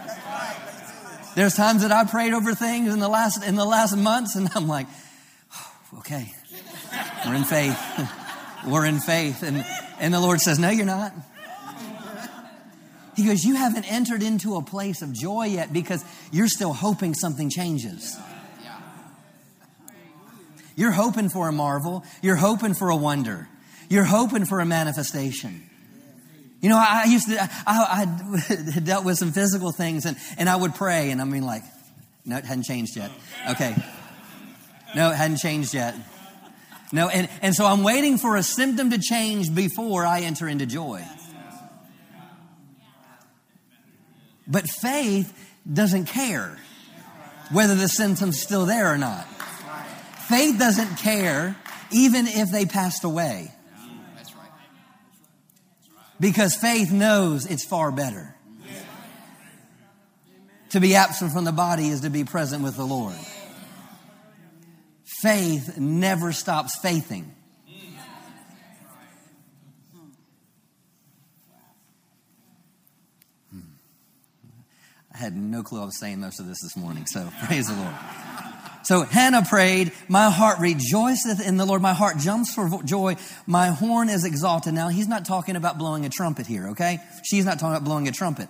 There's 1.34 1.56
times 1.56 1.82
that 1.82 1.92
I 1.92 2.04
prayed 2.04 2.32
over 2.32 2.54
things 2.54 2.90
in 2.90 3.00
the 3.00 3.08
last 3.08 3.44
in 3.44 3.54
the 3.54 3.66
last 3.66 3.94
months, 3.94 4.34
and 4.34 4.48
I'm 4.54 4.66
like, 4.66 4.86
oh, 5.54 5.98
okay, 5.98 6.32
we're 7.26 7.34
in 7.34 7.44
faith. 7.44 7.78
we're 8.66 8.86
in 8.86 8.98
faith, 8.98 9.42
and 9.42 9.62
and 10.00 10.14
the 10.14 10.20
Lord 10.20 10.40
says, 10.40 10.58
no, 10.58 10.70
you're 10.70 10.86
not. 10.86 11.12
He 13.18 13.24
goes, 13.24 13.44
You 13.44 13.56
haven't 13.56 13.90
entered 13.90 14.22
into 14.22 14.54
a 14.54 14.62
place 14.62 15.02
of 15.02 15.12
joy 15.12 15.46
yet 15.46 15.72
because 15.72 16.04
you're 16.30 16.46
still 16.46 16.72
hoping 16.72 17.14
something 17.14 17.50
changes. 17.50 18.16
You're 20.76 20.92
hoping 20.92 21.28
for 21.28 21.48
a 21.48 21.52
marvel. 21.52 22.04
You're 22.22 22.36
hoping 22.36 22.74
for 22.74 22.90
a 22.90 22.96
wonder. 22.96 23.48
You're 23.88 24.04
hoping 24.04 24.44
for 24.44 24.60
a 24.60 24.64
manifestation. 24.64 25.68
You 26.60 26.68
know, 26.68 26.76
I, 26.76 27.06
used 27.08 27.28
to, 27.28 27.42
I, 27.66 28.06
I 28.06 28.80
dealt 28.80 29.04
with 29.04 29.18
some 29.18 29.32
physical 29.32 29.72
things 29.72 30.06
and, 30.06 30.16
and 30.38 30.48
I 30.48 30.54
would 30.54 30.76
pray 30.76 31.10
and 31.10 31.20
I 31.20 31.24
mean, 31.24 31.44
like, 31.44 31.64
no, 32.24 32.36
it 32.36 32.44
hadn't 32.44 32.64
changed 32.64 32.96
yet. 32.96 33.10
Okay. 33.50 33.74
No, 34.94 35.10
it 35.10 35.16
hadn't 35.16 35.38
changed 35.38 35.74
yet. 35.74 35.96
No, 36.92 37.08
and, 37.08 37.28
and 37.42 37.54
so 37.56 37.66
I'm 37.66 37.82
waiting 37.82 38.16
for 38.16 38.36
a 38.36 38.44
symptom 38.44 38.90
to 38.90 38.98
change 38.98 39.52
before 39.52 40.06
I 40.06 40.20
enter 40.20 40.46
into 40.46 40.66
joy. 40.66 41.04
But 44.48 44.68
faith 44.68 45.32
doesn't 45.70 46.06
care 46.06 46.58
whether 47.52 47.74
the 47.74 47.88
symptom's 47.88 48.40
still 48.40 48.66
there 48.66 48.92
or 48.92 48.98
not. 48.98 49.24
Faith 50.28 50.58
doesn't 50.58 50.96
care 50.96 51.56
even 51.90 52.26
if 52.26 52.50
they 52.50 52.64
passed 52.66 53.04
away. 53.04 53.52
Because 56.20 56.56
faith 56.56 56.90
knows 56.90 57.46
it's 57.46 57.64
far 57.64 57.92
better. 57.92 58.34
To 60.70 60.80
be 60.80 60.96
absent 60.96 61.32
from 61.32 61.44
the 61.44 61.52
body 61.52 61.88
is 61.88 62.02
to 62.02 62.10
be 62.10 62.24
present 62.24 62.62
with 62.62 62.76
the 62.76 62.84
Lord. 62.84 63.16
Faith 65.04 65.78
never 65.78 66.32
stops 66.32 66.78
faithing. 66.80 67.34
Had 75.18 75.36
no 75.36 75.62
clue 75.62 75.82
I 75.82 75.84
was 75.84 75.98
saying 75.98 76.20
most 76.20 76.38
of 76.38 76.46
this 76.46 76.62
this 76.62 76.76
morning, 76.76 77.04
so 77.06 77.28
praise 77.46 77.66
the 77.66 77.74
Lord. 77.74 77.94
So 78.84 79.02
Hannah 79.02 79.44
prayed, 79.44 79.92
My 80.08 80.30
heart 80.30 80.60
rejoiceth 80.60 81.44
in 81.46 81.56
the 81.56 81.66
Lord. 81.66 81.82
My 81.82 81.92
heart 81.92 82.18
jumps 82.18 82.54
for 82.54 82.82
joy. 82.84 83.16
My 83.46 83.68
horn 83.68 84.08
is 84.08 84.24
exalted. 84.24 84.72
Now, 84.72 84.88
he's 84.88 85.08
not 85.08 85.26
talking 85.26 85.56
about 85.56 85.76
blowing 85.76 86.06
a 86.06 86.08
trumpet 86.08 86.46
here, 86.46 86.68
okay? 86.68 87.00
She's 87.28 87.44
not 87.44 87.58
talking 87.58 87.76
about 87.76 87.84
blowing 87.84 88.08
a 88.08 88.12
trumpet. 88.12 88.48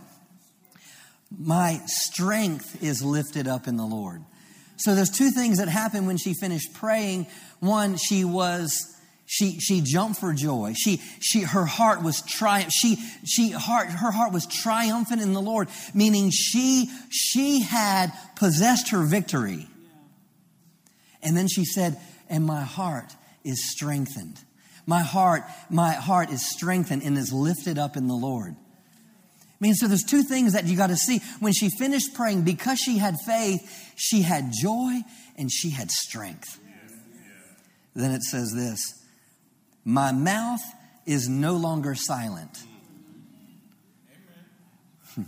My 1.37 1.81
strength 1.87 2.83
is 2.83 3.03
lifted 3.03 3.49
up 3.49 3.67
in 3.67 3.77
the 3.77 3.87
Lord. 3.87 4.23
So 4.77 4.95
there's 4.95 5.11
two 5.11 5.31
things 5.31 5.59
that 5.59 5.69
happened 5.69 6.07
when 6.07 6.19
she 6.19 6.35
finished 6.35 6.73
praying. 6.75 7.27
One, 7.61 7.97
she 7.97 8.25
was 8.25 8.95
she, 9.31 9.61
she 9.61 9.83
jumped 9.83 10.19
for 10.19 10.33
joy. 10.33 10.73
She, 10.75 11.03
she, 11.21 11.43
her 11.43 11.67
heart 11.67 12.03
was 12.03 12.23
triumph. 12.23 12.73
She, 12.73 12.97
she, 13.27 13.51
heart, 13.51 13.89
her 13.89 14.11
heart 14.11 14.33
was 14.33 14.47
triumphant 14.47 15.21
in 15.21 15.35
the 15.35 15.43
Lord, 15.43 15.69
meaning 15.93 16.31
she, 16.31 16.91
she 17.11 17.61
had 17.61 18.11
possessed 18.37 18.91
her 18.91 19.03
victory. 19.03 19.69
And 21.23 21.37
then 21.37 21.47
she 21.47 21.67
said, 21.67 22.01
and 22.31 22.47
my 22.47 22.63
heart 22.63 23.15
is 23.45 23.71
strengthened. 23.71 24.41
My 24.87 25.03
heart, 25.03 25.43
my 25.69 25.93
heart 25.93 26.31
is 26.31 26.49
strengthened 26.49 27.03
and 27.03 27.19
is 27.19 27.31
lifted 27.31 27.77
up 27.77 27.99
in 27.99 28.09
the 28.09 28.15
Lord. 28.15 28.57
I 28.57 29.57
mean, 29.61 29.75
so 29.75 29.89
there's 29.89 30.05
two 30.05 30.23
things 30.23 30.55
that 30.55 30.65
you 30.65 30.75
got 30.75 30.87
to 30.87 30.97
see. 30.97 31.21
When 31.41 31.53
she 31.53 31.69
finished 31.69 32.15
praying, 32.15 32.45
because 32.45 32.79
she 32.79 32.97
had 32.97 33.17
faith, 33.27 33.93
she 33.95 34.23
had 34.23 34.53
joy 34.59 35.03
and 35.37 35.53
she 35.53 35.69
had 35.69 35.91
strength. 35.91 36.59
Then 37.95 38.13
it 38.13 38.23
says 38.23 38.55
this 38.55 38.98
my 39.89 40.13
mouth 40.13 40.61
is 41.07 41.31
no 41.31 41.57
longer 41.57 41.95
silent. 41.95 42.63
Hmm. 45.15 45.23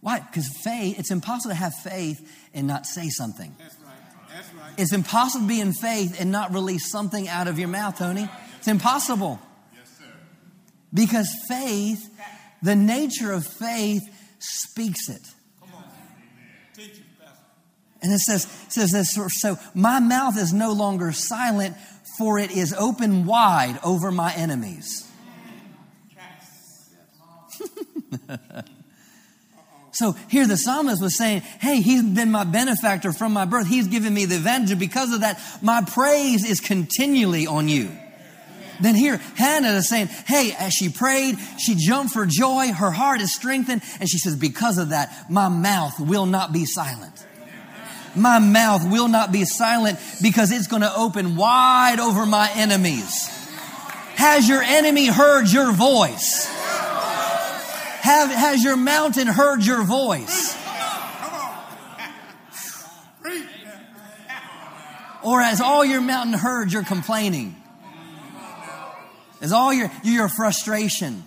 Why? 0.00 0.20
Because 0.20 0.48
faith, 0.64 0.98
it's 0.98 1.10
impossible 1.10 1.50
to 1.54 1.60
have 1.60 1.74
faith 1.74 2.26
and 2.54 2.66
not 2.66 2.86
say 2.86 3.10
something. 3.10 3.54
That's 3.58 3.76
right. 3.80 3.92
That's 4.34 4.54
right. 4.54 4.72
It's 4.78 4.94
impossible 4.94 5.44
to 5.44 5.48
be 5.48 5.60
in 5.60 5.74
faith 5.74 6.18
and 6.18 6.32
not 6.32 6.54
release 6.54 6.90
something 6.90 7.28
out 7.28 7.48
of 7.48 7.58
your 7.58 7.68
mouth, 7.68 7.98
Tony. 7.98 8.30
It's 8.56 8.66
impossible. 8.66 9.38
Yes, 9.76 9.90
sir. 9.98 10.04
Because 10.94 11.28
faith, 11.46 12.08
the 12.62 12.74
nature 12.74 13.30
of 13.30 13.46
faith 13.46 14.02
speaks 14.38 15.10
it. 15.10 15.20
And 18.02 18.10
it 18.10 18.20
says, 18.20 18.44
it 18.66 18.72
says 18.72 18.90
this, 18.92 19.18
so 19.42 19.58
my 19.74 20.00
mouth 20.00 20.38
is 20.38 20.54
no 20.54 20.72
longer 20.72 21.12
silent, 21.12 21.76
for 22.18 22.38
it 22.38 22.50
is 22.50 22.74
open 22.74 23.26
wide 23.26 23.78
over 23.84 24.10
my 24.10 24.32
enemies. 24.34 25.10
so 29.92 30.12
here 30.28 30.46
the 30.46 30.56
psalmist 30.56 31.02
was 31.02 31.16
saying, 31.16 31.40
Hey, 31.40 31.80
he's 31.80 32.02
been 32.02 32.30
my 32.30 32.44
benefactor 32.44 33.12
from 33.12 33.32
my 33.32 33.44
birth. 33.44 33.66
He's 33.66 33.88
given 33.88 34.14
me 34.14 34.24
the 34.24 34.36
advantage. 34.36 34.78
Because 34.78 35.12
of 35.12 35.20
that, 35.20 35.40
my 35.62 35.82
praise 35.82 36.48
is 36.48 36.60
continually 36.60 37.46
on 37.46 37.68
you. 37.68 37.90
Then 38.80 38.94
here, 38.94 39.18
Hannah 39.36 39.72
is 39.72 39.88
saying, 39.88 40.06
Hey, 40.06 40.54
as 40.58 40.72
she 40.72 40.88
prayed, 40.88 41.36
she 41.58 41.74
jumped 41.74 42.14
for 42.14 42.26
joy. 42.26 42.72
Her 42.72 42.90
heart 42.90 43.20
is 43.20 43.34
strengthened. 43.34 43.82
And 44.00 44.08
she 44.08 44.18
says, 44.18 44.36
Because 44.36 44.78
of 44.78 44.88
that, 44.90 45.30
my 45.30 45.48
mouth 45.48 46.00
will 46.00 46.26
not 46.26 46.52
be 46.52 46.64
silent 46.64 47.26
my 48.16 48.38
mouth 48.38 48.88
will 48.90 49.08
not 49.08 49.32
be 49.32 49.44
silent 49.44 49.98
because 50.22 50.52
it's 50.52 50.66
going 50.66 50.82
to 50.82 50.94
open 50.94 51.36
wide 51.36 52.00
over 52.00 52.26
my 52.26 52.50
enemies. 52.54 53.28
Has 54.16 54.48
your 54.48 54.62
enemy 54.62 55.06
heard 55.06 55.50
your 55.50 55.72
voice? 55.72 56.46
Have, 58.02 58.30
has 58.30 58.64
your 58.64 58.76
mountain 58.76 59.26
heard 59.26 59.64
your 59.64 59.82
voice? 59.82 60.56
Or 65.22 65.42
has 65.42 65.60
all 65.60 65.84
your 65.84 66.00
mountain 66.00 66.32
heard 66.32 66.72
your 66.72 66.82
complaining? 66.82 67.56
Is 69.40 69.52
all 69.52 69.72
your, 69.72 69.90
your 70.02 70.28
frustration, 70.28 71.24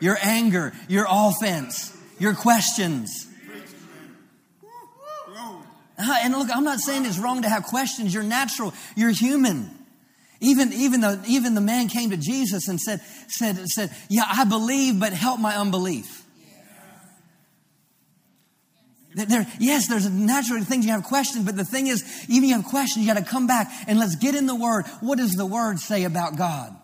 your 0.00 0.18
anger, 0.20 0.72
your 0.88 1.06
offense, 1.08 1.96
your 2.18 2.34
questions? 2.34 3.26
Uh-huh, 6.00 6.18
and 6.22 6.32
look, 6.32 6.48
I'm 6.50 6.64
not 6.64 6.80
saying 6.80 7.04
it's 7.04 7.18
wrong 7.18 7.42
to 7.42 7.48
have 7.48 7.64
questions. 7.64 8.14
You're 8.14 8.22
natural. 8.22 8.72
You're 8.96 9.10
human. 9.10 9.70
Even, 10.40 10.72
even, 10.72 11.02
the, 11.02 11.22
even 11.28 11.54
the 11.54 11.60
man 11.60 11.88
came 11.88 12.08
to 12.08 12.16
Jesus 12.16 12.68
and 12.68 12.80
said, 12.80 13.02
said, 13.28 13.68
said, 13.68 13.94
Yeah, 14.08 14.24
I 14.26 14.44
believe, 14.44 14.98
but 14.98 15.12
help 15.12 15.38
my 15.38 15.54
unbelief. 15.56 16.24
There, 19.14 19.46
yes, 19.58 19.88
there's 19.88 20.08
naturally 20.08 20.62
things 20.62 20.86
you 20.86 20.92
have 20.92 21.02
questions, 21.02 21.44
but 21.44 21.56
the 21.56 21.64
thing 21.64 21.88
is, 21.88 22.02
even 22.28 22.48
you 22.48 22.54
have 22.54 22.64
questions, 22.64 23.04
you 23.04 23.12
got 23.12 23.22
to 23.22 23.28
come 23.28 23.46
back 23.46 23.70
and 23.86 23.98
let's 23.98 24.14
get 24.16 24.34
in 24.34 24.46
the 24.46 24.54
Word. 24.54 24.86
What 25.00 25.18
does 25.18 25.32
the 25.32 25.44
Word 25.44 25.80
say 25.80 26.04
about 26.04 26.36
God? 26.36 26.74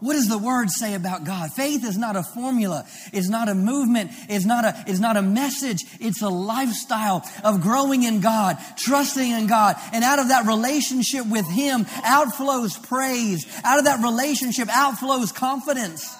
What 0.00 0.12
does 0.12 0.28
the 0.28 0.38
word 0.38 0.70
say 0.70 0.94
about 0.94 1.24
God? 1.24 1.52
Faith 1.52 1.84
is 1.84 1.96
not 1.96 2.16
a 2.16 2.22
formula. 2.22 2.86
It's 3.12 3.28
not 3.28 3.48
a 3.48 3.54
movement. 3.54 4.10
It's 4.28 4.44
not 4.44 4.64
a, 4.64 4.84
it's 4.86 5.00
not 5.00 5.16
a 5.16 5.22
message. 5.22 5.84
It's 6.00 6.22
a 6.22 6.28
lifestyle 6.28 7.24
of 7.42 7.62
growing 7.62 8.02
in 8.02 8.20
God, 8.20 8.58
trusting 8.76 9.30
in 9.30 9.46
God. 9.46 9.76
And 9.92 10.04
out 10.04 10.18
of 10.18 10.28
that 10.28 10.46
relationship 10.46 11.26
with 11.26 11.48
Him 11.48 11.84
outflows 11.84 12.82
praise. 12.86 13.46
Out 13.64 13.78
of 13.78 13.86
that 13.86 14.02
relationship 14.02 14.68
outflows 14.68 15.34
confidence. 15.34 16.14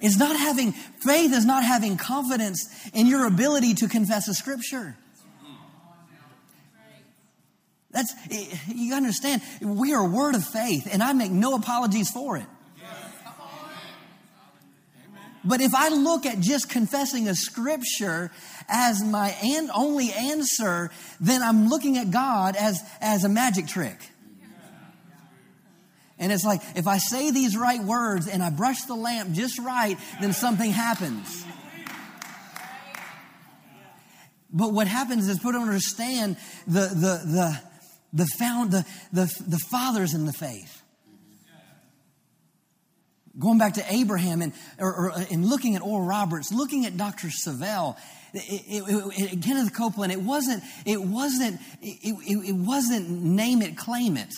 It's 0.00 0.16
not 0.16 0.36
having, 0.36 0.72
faith 0.72 1.32
is 1.32 1.44
not 1.44 1.62
having 1.62 1.96
confidence 1.96 2.68
in 2.92 3.06
your 3.06 3.26
ability 3.26 3.74
to 3.74 3.88
confess 3.88 4.28
a 4.28 4.34
scripture. 4.34 4.96
That's, 7.92 8.12
eh, 8.30 8.46
you 8.68 8.94
understand, 8.94 9.42
we 9.60 9.92
are 9.92 10.04
a 10.04 10.08
word 10.08 10.34
of 10.34 10.44
faith, 10.44 10.88
and 10.90 11.02
I 11.02 11.12
make 11.12 11.30
no 11.30 11.54
apologies 11.54 12.10
for 12.10 12.36
it. 12.36 12.46
But 15.44 15.60
if 15.60 15.74
I 15.74 15.88
look 15.88 16.24
at 16.24 16.38
just 16.38 16.70
confessing 16.70 17.28
a 17.28 17.34
scripture 17.34 18.30
as 18.68 19.02
my 19.02 19.30
and 19.42 19.70
only 19.74 20.12
answer, 20.12 20.90
then 21.20 21.42
I'm 21.42 21.68
looking 21.68 21.98
at 21.98 22.10
God 22.12 22.54
as, 22.54 22.80
as 23.00 23.24
a 23.24 23.28
magic 23.28 23.66
trick. 23.66 23.98
And 26.18 26.30
it's 26.30 26.44
like, 26.44 26.60
if 26.76 26.86
I 26.86 26.98
say 26.98 27.32
these 27.32 27.56
right 27.56 27.82
words 27.82 28.28
and 28.28 28.40
I 28.40 28.50
brush 28.50 28.82
the 28.82 28.94
lamp 28.94 29.32
just 29.32 29.58
right, 29.58 29.98
then 30.20 30.32
something 30.32 30.70
happens. 30.70 31.44
But 34.52 34.72
what 34.72 34.86
happens 34.86 35.28
is 35.28 35.38
don't 35.38 35.56
understand 35.56 36.36
the, 36.68 36.80
the, 36.80 37.22
the, 37.26 37.60
the, 38.12 38.26
found, 38.38 38.72
the, 38.72 38.84
the, 39.12 39.32
the 39.46 39.58
fathers 39.70 40.14
in 40.14 40.26
the 40.26 40.32
faith. 40.32 40.82
Going 43.38 43.56
back 43.56 43.74
to 43.74 43.84
Abraham 43.92 44.42
and, 44.42 44.52
or, 44.78 44.94
or, 44.94 45.12
and 45.30 45.46
looking 45.46 45.74
at 45.74 45.80
Oral 45.80 46.06
Roberts, 46.06 46.52
looking 46.52 46.84
at 46.84 46.98
Dr. 46.98 47.28
Savelle, 47.28 47.96
it, 48.34 48.62
it, 48.68 49.32
it, 49.32 49.42
Kenneth 49.42 49.74
Copeland, 49.74 50.12
it 50.12 50.20
wasn't, 50.20 50.62
it 50.84 51.00
wasn't, 51.00 51.58
it, 51.80 52.14
it 52.46 52.54
wasn't 52.54 53.08
name 53.08 53.62
it, 53.62 53.76
claim 53.76 54.18
it. 54.18 54.32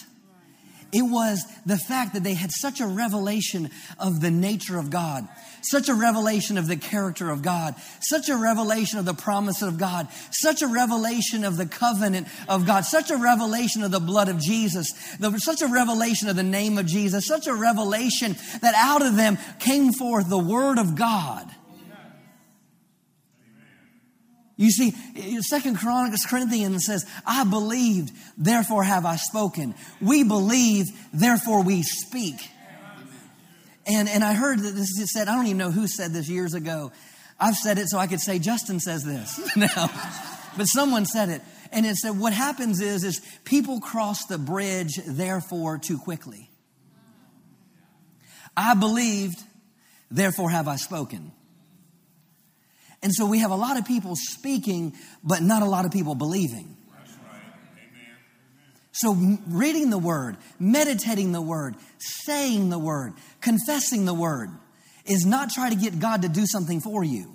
It 0.92 1.02
was 1.02 1.44
the 1.66 1.76
fact 1.76 2.14
that 2.14 2.22
they 2.22 2.34
had 2.34 2.52
such 2.52 2.80
a 2.80 2.86
revelation 2.86 3.70
of 3.98 4.20
the 4.20 4.30
nature 4.30 4.78
of 4.78 4.90
God, 4.90 5.26
such 5.64 5.88
a 5.88 5.94
revelation 5.94 6.58
of 6.58 6.68
the 6.68 6.76
character 6.76 7.30
of 7.30 7.42
God, 7.42 7.74
such 8.00 8.28
a 8.28 8.36
revelation 8.36 8.98
of 8.98 9.04
the 9.04 9.14
promise 9.14 9.62
of 9.62 9.78
God, 9.78 10.08
such 10.30 10.62
a 10.62 10.66
revelation 10.66 11.44
of 11.44 11.56
the 11.56 11.66
covenant 11.66 12.28
of 12.48 12.66
God, 12.66 12.84
such 12.84 13.10
a 13.10 13.16
revelation 13.16 13.82
of 13.82 13.90
the 13.90 14.00
blood 14.00 14.28
of 14.28 14.38
Jesus, 14.38 14.92
such 15.38 15.62
a 15.62 15.66
revelation 15.66 16.28
of 16.28 16.36
the 16.36 16.42
name 16.42 16.78
of 16.78 16.86
Jesus, 16.86 17.26
such 17.26 17.46
a 17.46 17.54
revelation 17.54 18.36
that 18.60 18.74
out 18.76 19.04
of 19.04 19.16
them 19.16 19.38
came 19.58 19.92
forth 19.92 20.28
the 20.28 20.38
word 20.38 20.78
of 20.78 20.94
God. 20.94 21.50
You 24.56 24.70
see, 24.70 24.92
Second 25.40 25.78
Corinthians 25.78 26.86
says, 26.86 27.04
I 27.26 27.42
believed, 27.42 28.12
therefore 28.38 28.84
have 28.84 29.04
I 29.04 29.16
spoken. 29.16 29.74
We 30.00 30.22
believe, 30.22 30.86
therefore 31.12 31.64
we 31.64 31.82
speak. 31.82 32.36
And, 33.86 34.08
and 34.08 34.24
I 34.24 34.34
heard 34.34 34.60
that 34.60 34.74
this 34.74 34.98
is 34.98 35.12
said, 35.12 35.28
I 35.28 35.36
don't 35.36 35.46
even 35.46 35.58
know 35.58 35.70
who 35.70 35.86
said 35.86 36.12
this 36.12 36.28
years 36.28 36.54
ago. 36.54 36.92
I've 37.38 37.56
said 37.56 37.78
it 37.78 37.88
so 37.88 37.98
I 37.98 38.06
could 38.06 38.20
say, 38.20 38.38
Justin 38.38 38.80
says 38.80 39.04
this 39.04 39.56
now. 39.56 39.90
but 40.56 40.64
someone 40.64 41.04
said 41.04 41.28
it. 41.28 41.42
And 41.72 41.84
it 41.84 41.96
said, 41.96 42.18
what 42.18 42.32
happens 42.32 42.80
is, 42.80 43.04
is 43.04 43.20
people 43.44 43.80
cross 43.80 44.26
the 44.26 44.38
bridge, 44.38 44.92
therefore, 45.06 45.78
too 45.78 45.98
quickly. 45.98 46.50
I 48.56 48.74
believed, 48.74 49.38
therefore 50.10 50.50
have 50.50 50.68
I 50.68 50.76
spoken. 50.76 51.32
And 53.02 53.12
so 53.12 53.26
we 53.26 53.40
have 53.40 53.50
a 53.50 53.56
lot 53.56 53.76
of 53.76 53.84
people 53.84 54.14
speaking, 54.16 54.94
but 55.22 55.42
not 55.42 55.62
a 55.62 55.66
lot 55.66 55.84
of 55.84 55.90
people 55.90 56.14
believing. 56.14 56.73
So, 58.96 59.12
reading 59.48 59.90
the 59.90 59.98
word, 59.98 60.36
meditating 60.60 61.32
the 61.32 61.42
word, 61.42 61.74
saying 61.98 62.70
the 62.70 62.78
word, 62.78 63.14
confessing 63.40 64.04
the 64.04 64.14
word 64.14 64.50
is 65.04 65.26
not 65.26 65.50
try 65.50 65.68
to 65.68 65.74
get 65.74 65.98
God 65.98 66.22
to 66.22 66.28
do 66.28 66.46
something 66.46 66.80
for 66.80 67.02
you. 67.02 67.34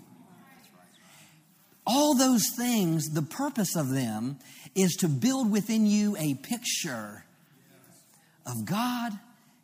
All 1.86 2.16
those 2.16 2.44
things, 2.56 3.10
the 3.10 3.22
purpose 3.22 3.76
of 3.76 3.90
them 3.90 4.40
is 4.74 4.96
to 5.02 5.10
build 5.10 5.52
within 5.52 5.86
you 5.86 6.16
a 6.18 6.36
picture 6.36 7.26
of 8.46 8.64
God, 8.64 9.12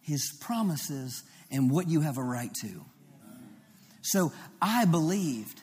His 0.01 0.33
promises, 0.41 1.23
and 1.49 1.71
what 1.71 1.87
you 1.87 2.01
have 2.01 2.17
a 2.17 2.23
right 2.23 2.53
to. 2.61 2.83
So, 4.01 4.33
I 4.61 4.83
believed 4.83 5.61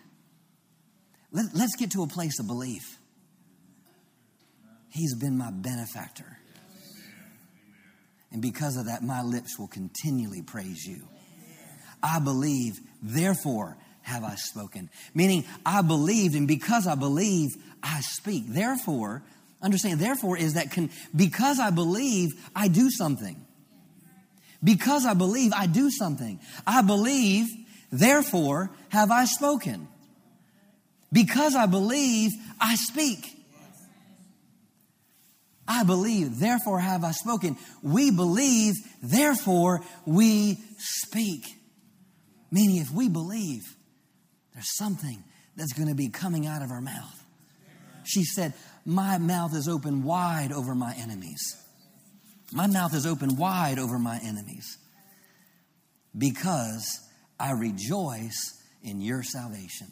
let, 1.31 1.55
us 1.55 1.77
get 1.79 1.91
to 1.93 2.03
a 2.03 2.07
place 2.07 2.39
of 2.39 2.47
belief. 2.47 2.99
He's 4.93 5.15
been 5.15 5.39
my 5.39 5.51
benefactor. 5.51 6.37
And 8.31 8.43
because 8.43 8.77
of 8.77 8.87
that, 8.87 9.03
my 9.03 9.23
lips 9.23 9.59
will 9.59 9.69
continually 9.69 10.43
praise 10.43 10.85
you. 10.87 11.03
I 12.03 12.19
believe, 12.19 12.79
therefore 13.03 13.77
have 14.03 14.23
I 14.23 14.35
spoken. 14.35 14.91
Meaning, 15.15 15.45
I 15.65 15.81
believed, 15.81 16.35
and 16.35 16.47
because 16.47 16.87
I 16.87 16.95
believe, 16.95 17.51
I 17.83 18.01
speak. 18.01 18.45
Therefore, 18.49 19.23
understand, 19.63 19.99
therefore 19.99 20.37
is 20.37 20.55
that 20.55 20.73
can, 20.73 20.91
because 21.17 21.59
I 21.59 21.71
believe, 21.71 22.33
I 22.55 22.69
do 22.69 22.91
something. 22.91 23.47
Because 24.63 25.07
I 25.07 25.15
believe, 25.15 25.53
I 25.55 25.67
do 25.67 25.91
something. 25.91 26.39
I 26.67 26.83
believe, 26.83 27.47
therefore 27.91 28.71
have 28.91 29.11
I 29.11 29.25
spoken. 29.25 29.89
Because 31.11 31.55
I 31.55 31.65
believe, 31.65 32.33
I 32.61 32.75
speak. 32.75 33.32
I 35.73 35.85
believe, 35.85 36.39
therefore 36.39 36.81
have 36.81 37.03
I 37.03 37.13
spoken. 37.13 37.57
We 37.83 38.11
believe, 38.11 38.75
therefore 39.03 39.81
we 40.05 40.59
speak. 40.79 41.47
Meaning, 42.51 42.77
if 42.77 42.91
we 42.91 43.09
believe, 43.09 43.63
there's 44.53 44.77
something 44.77 45.25
that's 45.57 45.73
going 45.73 45.89
to 45.89 45.95
be 45.95 46.09
coming 46.09 46.47
out 46.47 46.63
of 46.63 46.71
our 46.71 46.83
mouth. 46.83 47.25
She 48.05 48.25
said, 48.25 48.53
My 48.85 49.17
mouth 49.17 49.55
is 49.55 49.67
open 49.67 50.03
wide 50.03 50.53
over 50.53 50.75
my 50.75 50.95
enemies. 50.95 51.57
My 52.53 52.67
mouth 52.67 52.95
is 52.95 53.07
open 53.07 53.37
wide 53.37 53.79
over 53.79 53.99
my 53.99 54.21
enemies 54.23 54.77
because 56.17 57.01
I 57.41 57.53
rejoice 57.53 58.61
in 58.83 59.01
your 59.01 59.23
salvation 59.23 59.89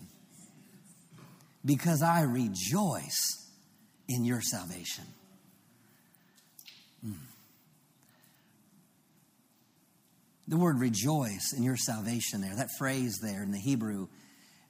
because 1.64 2.02
I 2.02 2.22
rejoice 2.22 3.48
in 4.08 4.24
your 4.24 4.42
salvation. 4.42 5.04
The 10.50 10.58
word 10.58 10.78
rejoice 10.78 11.54
in 11.56 11.62
your 11.62 11.76
salvation 11.76 12.42
there, 12.42 12.54
that 12.56 12.68
phrase 12.76 13.18
there 13.22 13.42
in 13.42 13.52
the 13.52 13.58
Hebrew 13.58 14.08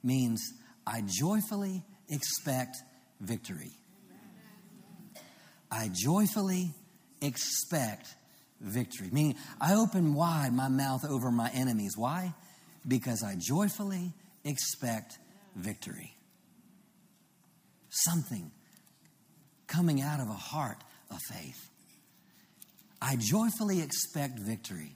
means 0.03 0.41
I 0.87 1.03
joyfully 1.05 1.83
expect 2.07 2.77
victory. 3.19 3.71
I 5.69 5.89
joyfully 5.93 6.71
expect 7.21 8.07
victory. 8.61 9.09
Meaning, 9.11 9.35
I 9.59 9.73
open 9.73 10.13
wide 10.13 10.53
my 10.53 10.69
mouth 10.69 11.03
over 11.03 11.31
my 11.31 11.49
enemies. 11.53 11.93
Why? 11.97 12.33
Because 12.87 13.23
I 13.23 13.35
joyfully 13.37 14.13
expect 14.45 15.17
victory 15.55 16.15
something 17.91 18.51
coming 19.67 20.01
out 20.01 20.19
of 20.19 20.29
a 20.29 20.33
heart 20.33 20.77
of 21.09 21.17
faith. 21.29 21.69
I 23.01 23.17
joyfully 23.17 23.81
expect 23.81 24.39
victory. 24.39 24.95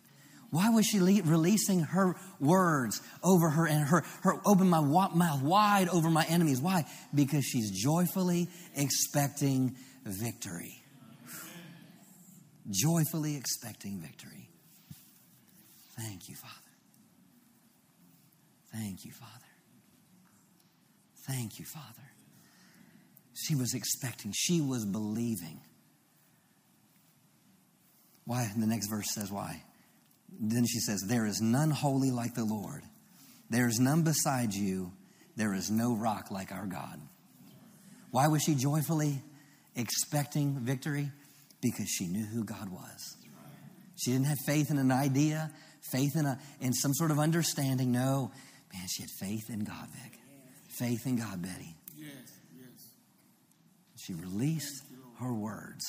Why 0.52 0.70
was 0.70 0.86
she 0.86 1.00
releasing 1.00 1.82
her 1.82 2.16
words 2.40 3.02
over 3.24 3.50
her 3.50 3.68
and 3.68 3.86
her, 3.88 4.04
her 4.22 4.36
open 4.46 4.70
my 4.70 4.80
mouth 4.80 5.42
wide 5.42 5.90
over 5.90 6.10
my 6.10 6.26
enemies? 6.26 6.62
Why? 6.62 6.86
Because 7.14 7.44
she's 7.46 7.72
joyfully 7.72 8.48
expecting 8.76 9.76
victory. 10.06 10.82
Joyfully 12.70 13.36
expecting 13.36 14.00
victory. 14.00 14.50
Thank 15.98 16.30
you, 16.30 16.36
Father. 16.36 16.54
Thank 18.74 19.06
you, 19.06 19.12
Father. 19.12 19.32
Thank 21.28 21.60
you, 21.60 21.66
Father. 21.66 21.86
She 23.34 23.56
was 23.56 23.74
expecting, 23.74 24.32
she 24.34 24.62
was 24.62 24.86
believing. 24.86 25.60
Why? 28.26 28.50
The 28.58 28.66
next 28.66 28.88
verse 28.88 29.14
says 29.14 29.32
why. 29.32 29.62
Then 30.40 30.66
she 30.66 30.80
says, 30.80 31.04
There 31.08 31.26
is 31.26 31.42
none 31.42 31.72
holy 31.72 32.12
like 32.12 32.34
the 32.34 32.46
Lord. 32.46 32.84
There 33.50 33.68
is 33.68 33.80
none 33.80 34.04
beside 34.04 34.54
you. 34.54 34.92
There 35.36 35.54
is 35.54 35.70
no 35.70 35.96
rock 35.96 36.32
like 36.32 36.52
our 36.52 36.66
God. 36.66 37.02
Why 38.12 38.28
was 38.28 38.44
she 38.44 38.56
joyfully 38.56 39.22
expecting 39.76 40.60
victory? 40.60 41.12
Because 41.62 41.90
she 41.90 42.08
knew 42.08 42.26
who 42.26 42.44
God 42.44 42.70
was. 42.70 43.18
She 43.98 44.12
didn't 44.12 44.28
have 44.28 44.38
faith 44.46 44.72
in 44.72 44.78
an 44.78 44.92
idea, 44.92 45.52
faith 45.92 46.16
in, 46.16 46.26
a, 46.26 46.38
in 46.60 46.74
some 46.74 46.94
sort 46.94 47.12
of 47.12 47.20
understanding. 47.20 47.92
No, 47.92 48.32
man, 48.74 48.88
she 48.90 49.04
had 49.04 49.10
faith 49.20 49.50
in 49.50 49.64
God, 49.64 49.88
Vic. 49.92 50.20
Faith 50.70 51.06
in 51.06 51.16
God, 51.16 51.42
Betty. 51.42 51.76
Yes, 51.98 52.12
yes. 52.58 52.90
She 53.96 54.14
released 54.14 54.84
her 55.20 55.34
words 55.34 55.86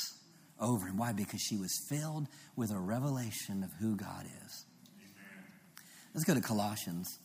over 0.60 0.86
him. 0.86 0.96
Why? 0.96 1.12
Because 1.12 1.40
she 1.40 1.56
was 1.56 1.78
filled 1.88 2.28
with 2.56 2.70
a 2.70 2.78
revelation 2.78 3.62
of 3.62 3.72
who 3.80 3.96
God 3.96 4.26
is. 4.46 4.64
Amen. 5.00 5.44
Let's 6.14 6.24
go 6.24 6.34
to 6.34 6.40
Colossians. 6.40 7.18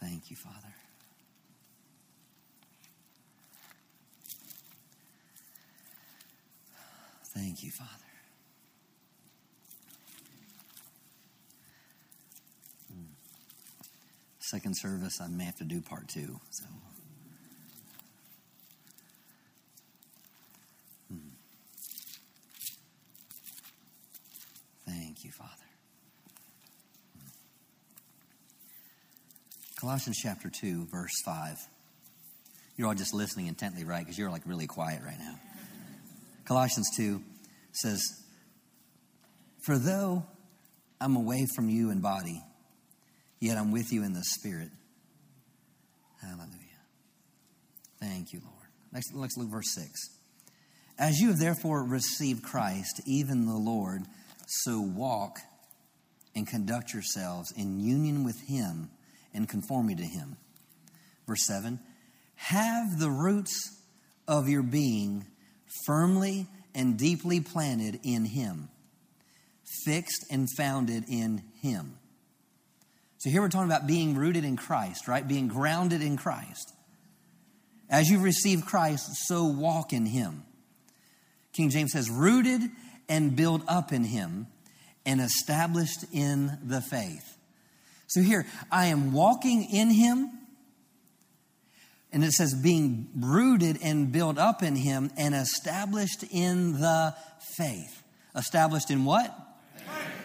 Thank 0.00 0.30
you, 0.30 0.36
Father. 0.36 0.74
Thank 7.34 7.64
you, 7.64 7.70
Father. 7.70 7.90
Hmm. 12.92 13.06
Second 14.50 14.76
service, 14.76 15.22
I 15.22 15.28
may 15.28 15.44
have 15.44 15.56
to 15.56 15.64
do 15.64 15.80
part 15.80 16.06
two. 16.06 16.38
So. 16.50 16.64
Hmm. 21.10 21.18
Thank 24.86 25.24
you, 25.24 25.30
Father. 25.30 25.50
Hmm. 27.16 27.28
Colossians 29.80 30.18
chapter 30.22 30.50
2, 30.50 30.88
verse 30.90 31.22
5. 31.24 31.56
You're 32.76 32.88
all 32.88 32.94
just 32.94 33.14
listening 33.14 33.46
intently, 33.46 33.84
right? 33.84 34.00
Because 34.00 34.18
you're 34.18 34.30
like 34.30 34.42
really 34.44 34.66
quiet 34.66 35.00
right 35.02 35.18
now. 35.18 35.38
Colossians 36.44 36.90
2 36.98 37.22
says, 37.72 38.02
For 39.64 39.78
though 39.78 40.26
I'm 41.00 41.16
away 41.16 41.46
from 41.56 41.70
you 41.70 41.90
in 41.90 42.00
body, 42.00 42.42
yet 43.44 43.58
I'm 43.58 43.70
with 43.70 43.92
you 43.92 44.02
in 44.02 44.12
the 44.12 44.24
spirit. 44.24 44.70
Hallelujah. 46.20 46.48
Thank 48.00 48.32
you, 48.32 48.40
Lord. 48.42 48.68
Next, 48.92 49.14
let's 49.14 49.36
look 49.36 49.48
verse 49.48 49.74
6. 49.74 49.90
As 50.98 51.18
you 51.18 51.28
have 51.28 51.38
therefore 51.38 51.84
received 51.84 52.42
Christ, 52.42 53.02
even 53.06 53.46
the 53.46 53.56
Lord, 53.56 54.02
so 54.46 54.80
walk 54.80 55.38
and 56.34 56.46
conduct 56.46 56.92
yourselves 56.92 57.52
in 57.56 57.80
union 57.80 58.24
with 58.24 58.40
him 58.46 58.90
and 59.32 59.48
conformity 59.48 60.02
to 60.02 60.08
him. 60.08 60.36
Verse 61.26 61.46
7 61.46 61.80
Have 62.36 62.98
the 62.98 63.10
roots 63.10 63.80
of 64.26 64.48
your 64.48 64.62
being 64.62 65.26
firmly 65.86 66.46
and 66.74 66.98
deeply 66.98 67.40
planted 67.40 68.00
in 68.02 68.24
Him, 68.24 68.68
fixed 69.84 70.24
and 70.30 70.48
founded 70.56 71.04
in 71.08 71.42
Him. 71.62 71.98
So 73.24 73.30
here 73.30 73.40
we're 73.40 73.48
talking 73.48 73.70
about 73.70 73.86
being 73.86 74.16
rooted 74.16 74.44
in 74.44 74.58
Christ, 74.58 75.08
right? 75.08 75.26
Being 75.26 75.48
grounded 75.48 76.02
in 76.02 76.18
Christ. 76.18 76.74
As 77.88 78.10
you 78.10 78.18
receive 78.18 78.66
Christ, 78.66 79.16
so 79.26 79.44
walk 79.44 79.94
in 79.94 80.04
Him. 80.04 80.42
King 81.54 81.70
James 81.70 81.92
says, 81.92 82.10
rooted 82.10 82.60
and 83.08 83.34
built 83.34 83.62
up 83.66 83.94
in 83.94 84.04
Him 84.04 84.46
and 85.06 85.22
established 85.22 86.04
in 86.12 86.58
the 86.62 86.82
faith. 86.82 87.38
So 88.08 88.20
here, 88.20 88.44
I 88.70 88.88
am 88.88 89.14
walking 89.14 89.70
in 89.72 89.88
Him 89.88 90.30
and 92.12 92.22
it 92.22 92.32
says, 92.32 92.54
being 92.54 93.08
rooted 93.18 93.78
and 93.82 94.12
built 94.12 94.36
up 94.36 94.62
in 94.62 94.76
him 94.76 95.10
and 95.16 95.34
established 95.34 96.24
in 96.30 96.74
the 96.74 97.12
faith. 97.56 98.04
Established 98.36 98.90
in 98.90 99.04
what? 99.04 99.34
Faith. 99.78 100.23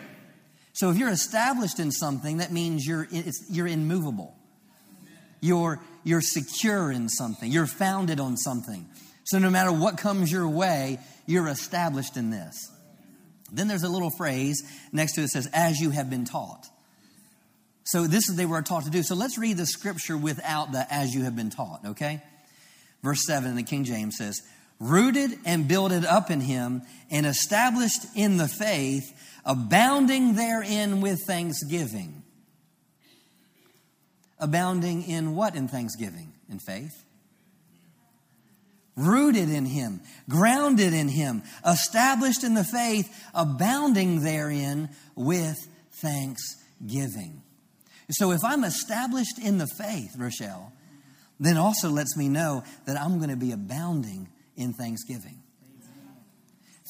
So 0.79 0.89
if 0.89 0.97
you're 0.97 1.09
established 1.09 1.77
in 1.81 1.91
something, 1.91 2.37
that 2.37 2.53
means 2.53 2.87
you're, 2.87 3.05
you're 3.49 3.67
immovable. 3.67 4.33
You're, 5.41 5.81
you're 6.05 6.21
secure 6.21 6.89
in 6.89 7.09
something. 7.09 7.51
You're 7.51 7.67
founded 7.67 8.21
on 8.21 8.37
something. 8.37 8.87
So 9.25 9.39
no 9.39 9.49
matter 9.49 9.73
what 9.73 9.97
comes 9.97 10.31
your 10.31 10.47
way, 10.47 10.99
you're 11.25 11.49
established 11.49 12.15
in 12.15 12.29
this. 12.29 12.71
Then 13.51 13.67
there's 13.67 13.83
a 13.83 13.89
little 13.89 14.09
phrase 14.09 14.63
next 14.93 15.15
to 15.15 15.21
it 15.23 15.27
says, 15.27 15.49
as 15.51 15.81
you 15.81 15.89
have 15.89 16.09
been 16.09 16.23
taught. 16.23 16.69
So 17.83 18.07
this 18.07 18.29
is 18.29 18.37
they 18.37 18.45
were 18.45 18.61
taught 18.61 18.85
to 18.85 18.89
do. 18.89 19.03
So 19.03 19.15
let's 19.15 19.37
read 19.37 19.57
the 19.57 19.65
scripture 19.65 20.15
without 20.15 20.71
the 20.71 20.87
as 20.89 21.13
you 21.13 21.23
have 21.23 21.35
been 21.35 21.49
taught, 21.49 21.81
okay? 21.87 22.21
Verse 23.03 23.25
7 23.25 23.49
in 23.49 23.57
the 23.57 23.63
King 23.63 23.83
James 23.83 24.15
says, 24.15 24.41
rooted 24.79 25.31
and 25.45 25.67
builded 25.67 26.05
up 26.05 26.31
in 26.31 26.39
him 26.39 26.83
and 27.11 27.25
established 27.25 28.05
in 28.15 28.37
the 28.37 28.47
faith, 28.47 29.13
abounding 29.45 30.35
therein 30.35 31.01
with 31.01 31.19
thanksgiving. 31.25 32.23
Abounding 34.39 35.03
in 35.03 35.35
what 35.35 35.55
in 35.55 35.67
thanksgiving? 35.67 36.33
In 36.49 36.59
faith? 36.59 37.03
Rooted 38.95 39.49
in 39.49 39.65
him, 39.65 40.01
grounded 40.27 40.93
in 40.93 41.07
him, 41.07 41.43
established 41.65 42.43
in 42.43 42.53
the 42.53 42.63
faith, 42.63 43.09
abounding 43.33 44.21
therein 44.23 44.89
with 45.15 45.57
thanksgiving. 45.93 47.41
So 48.11 48.31
if 48.31 48.43
I'm 48.43 48.63
established 48.63 49.39
in 49.39 49.57
the 49.57 49.67
faith, 49.67 50.15
Rochelle, 50.17 50.73
then 51.39 51.57
also 51.57 51.89
lets 51.89 52.17
me 52.17 52.27
know 52.27 52.63
that 52.85 52.99
I'm 52.99 53.17
going 53.17 53.29
to 53.29 53.37
be 53.37 53.51
abounding 53.51 54.27
in 54.55 54.73
thanksgiving. 54.73 55.41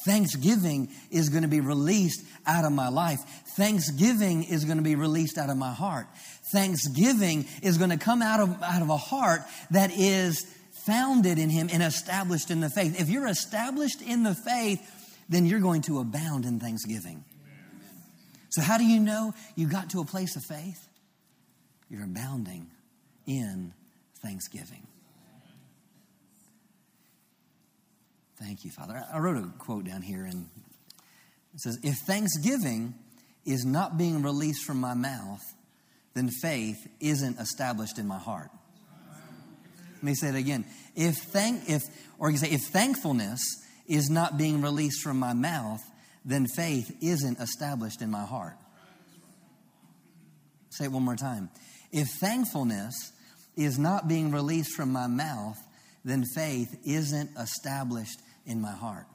Thanksgiving 0.04 0.90
is 1.10 1.28
going 1.28 1.42
to 1.42 1.48
be 1.48 1.60
released 1.60 2.24
out 2.46 2.64
of 2.64 2.72
my 2.72 2.88
life. 2.88 3.20
Thanksgiving 3.56 4.44
is 4.44 4.64
going 4.64 4.78
to 4.78 4.82
be 4.82 4.94
released 4.94 5.38
out 5.38 5.50
of 5.50 5.56
my 5.56 5.72
heart. 5.72 6.06
Thanksgiving 6.52 7.46
is 7.62 7.78
going 7.78 7.90
to 7.90 7.98
come 7.98 8.22
out 8.22 8.40
of, 8.40 8.62
out 8.62 8.82
of 8.82 8.90
a 8.90 8.96
heart 8.96 9.40
that 9.70 9.90
is 9.92 10.44
founded 10.86 11.38
in 11.38 11.50
Him 11.50 11.68
and 11.72 11.82
established 11.82 12.50
in 12.50 12.60
the 12.60 12.70
faith. 12.70 13.00
If 13.00 13.08
you're 13.08 13.28
established 13.28 14.02
in 14.02 14.22
the 14.22 14.34
faith, 14.34 14.80
then 15.28 15.46
you're 15.46 15.60
going 15.60 15.82
to 15.82 16.00
abound 16.00 16.44
in 16.44 16.58
thanksgiving. 16.58 17.24
So, 18.48 18.62
how 18.62 18.78
do 18.78 18.84
you 18.84 18.98
know 18.98 19.32
you 19.54 19.68
got 19.68 19.90
to 19.90 20.00
a 20.00 20.04
place 20.04 20.34
of 20.34 20.42
faith? 20.42 20.88
you're 21.90 22.04
abounding 22.04 22.70
in 23.26 23.74
thanksgiving. 24.22 24.86
Thank 28.40 28.64
you, 28.64 28.70
Father. 28.70 29.04
I 29.12 29.18
wrote 29.18 29.36
a 29.36 29.46
quote 29.58 29.84
down 29.84 30.00
here, 30.00 30.24
and 30.24 30.48
it 31.54 31.60
says, 31.60 31.78
If 31.82 31.94
thanksgiving 32.06 32.94
is 33.44 33.64
not 33.64 33.98
being 33.98 34.22
released 34.22 34.64
from 34.64 34.80
my 34.80 34.94
mouth, 34.94 35.42
then 36.14 36.30
faith 36.42 36.78
isn't 37.00 37.38
established 37.38 37.98
in 37.98 38.06
my 38.06 38.18
heart. 38.18 38.50
Let 39.96 40.02
me 40.02 40.14
say 40.14 40.28
it 40.28 40.34
again. 40.34 40.64
If 40.96 41.16
thank 41.16 41.68
if 41.68 41.82
or 42.18 42.30
you 42.30 42.38
say 42.38 42.50
if 42.50 42.62
thankfulness 42.72 43.40
is 43.86 44.08
not 44.08 44.38
being 44.38 44.62
released 44.62 45.02
from 45.02 45.18
my 45.18 45.34
mouth, 45.34 45.82
then 46.24 46.46
faith 46.46 46.90
isn't 47.02 47.38
established 47.38 48.00
in 48.00 48.10
my 48.10 48.24
heart. 48.24 48.56
Say 50.70 50.86
it 50.86 50.92
one 50.92 51.02
more 51.02 51.16
time. 51.16 51.50
If 51.92 52.08
thankfulness 52.20 53.12
is 53.56 53.78
not 53.78 54.08
being 54.08 54.30
released 54.30 54.74
from 54.74 54.90
my 54.90 55.06
mouth, 55.06 55.58
then 56.04 56.24
faith 56.34 56.74
isn't 56.86 57.30
established 57.36 58.18
in 58.50 58.60
my 58.60 58.72
heart. 58.72 59.06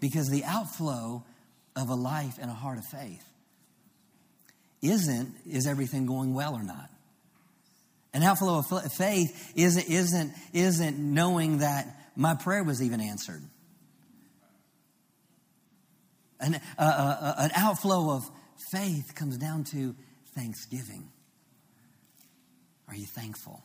Because 0.00 0.28
the 0.28 0.44
outflow 0.44 1.24
of 1.76 1.90
a 1.90 1.94
life 1.94 2.38
and 2.40 2.50
a 2.50 2.54
heart 2.54 2.78
of 2.78 2.84
faith 2.86 3.24
isn't 4.82 5.34
is 5.46 5.66
everything 5.66 6.06
going 6.06 6.34
well 6.34 6.54
or 6.54 6.62
not. 6.62 6.90
An 8.14 8.22
outflow 8.22 8.58
of 8.58 8.92
faith 8.92 9.52
isn't, 9.54 9.88
isn't, 9.90 10.32
isn't 10.54 10.98
knowing 10.98 11.58
that 11.58 11.86
my 12.16 12.34
prayer 12.34 12.64
was 12.64 12.82
even 12.82 13.00
answered. 13.00 13.42
An, 16.40 16.54
uh, 16.54 16.58
uh, 16.78 17.34
an 17.38 17.50
outflow 17.54 18.10
of 18.12 18.30
faith 18.70 19.14
comes 19.14 19.36
down 19.36 19.64
to 19.64 19.94
thanksgiving. 20.34 21.10
Are 22.88 22.94
you 22.94 23.06
thankful? 23.06 23.62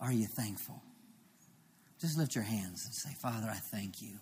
Are 0.00 0.12
you 0.12 0.26
thankful? 0.26 0.82
Just 2.00 2.18
lift 2.18 2.34
your 2.34 2.44
hands 2.44 2.84
and 2.84 2.94
say, 2.94 3.10
Father, 3.20 3.48
I 3.48 3.58
thank 3.70 4.00
you. 4.00 4.18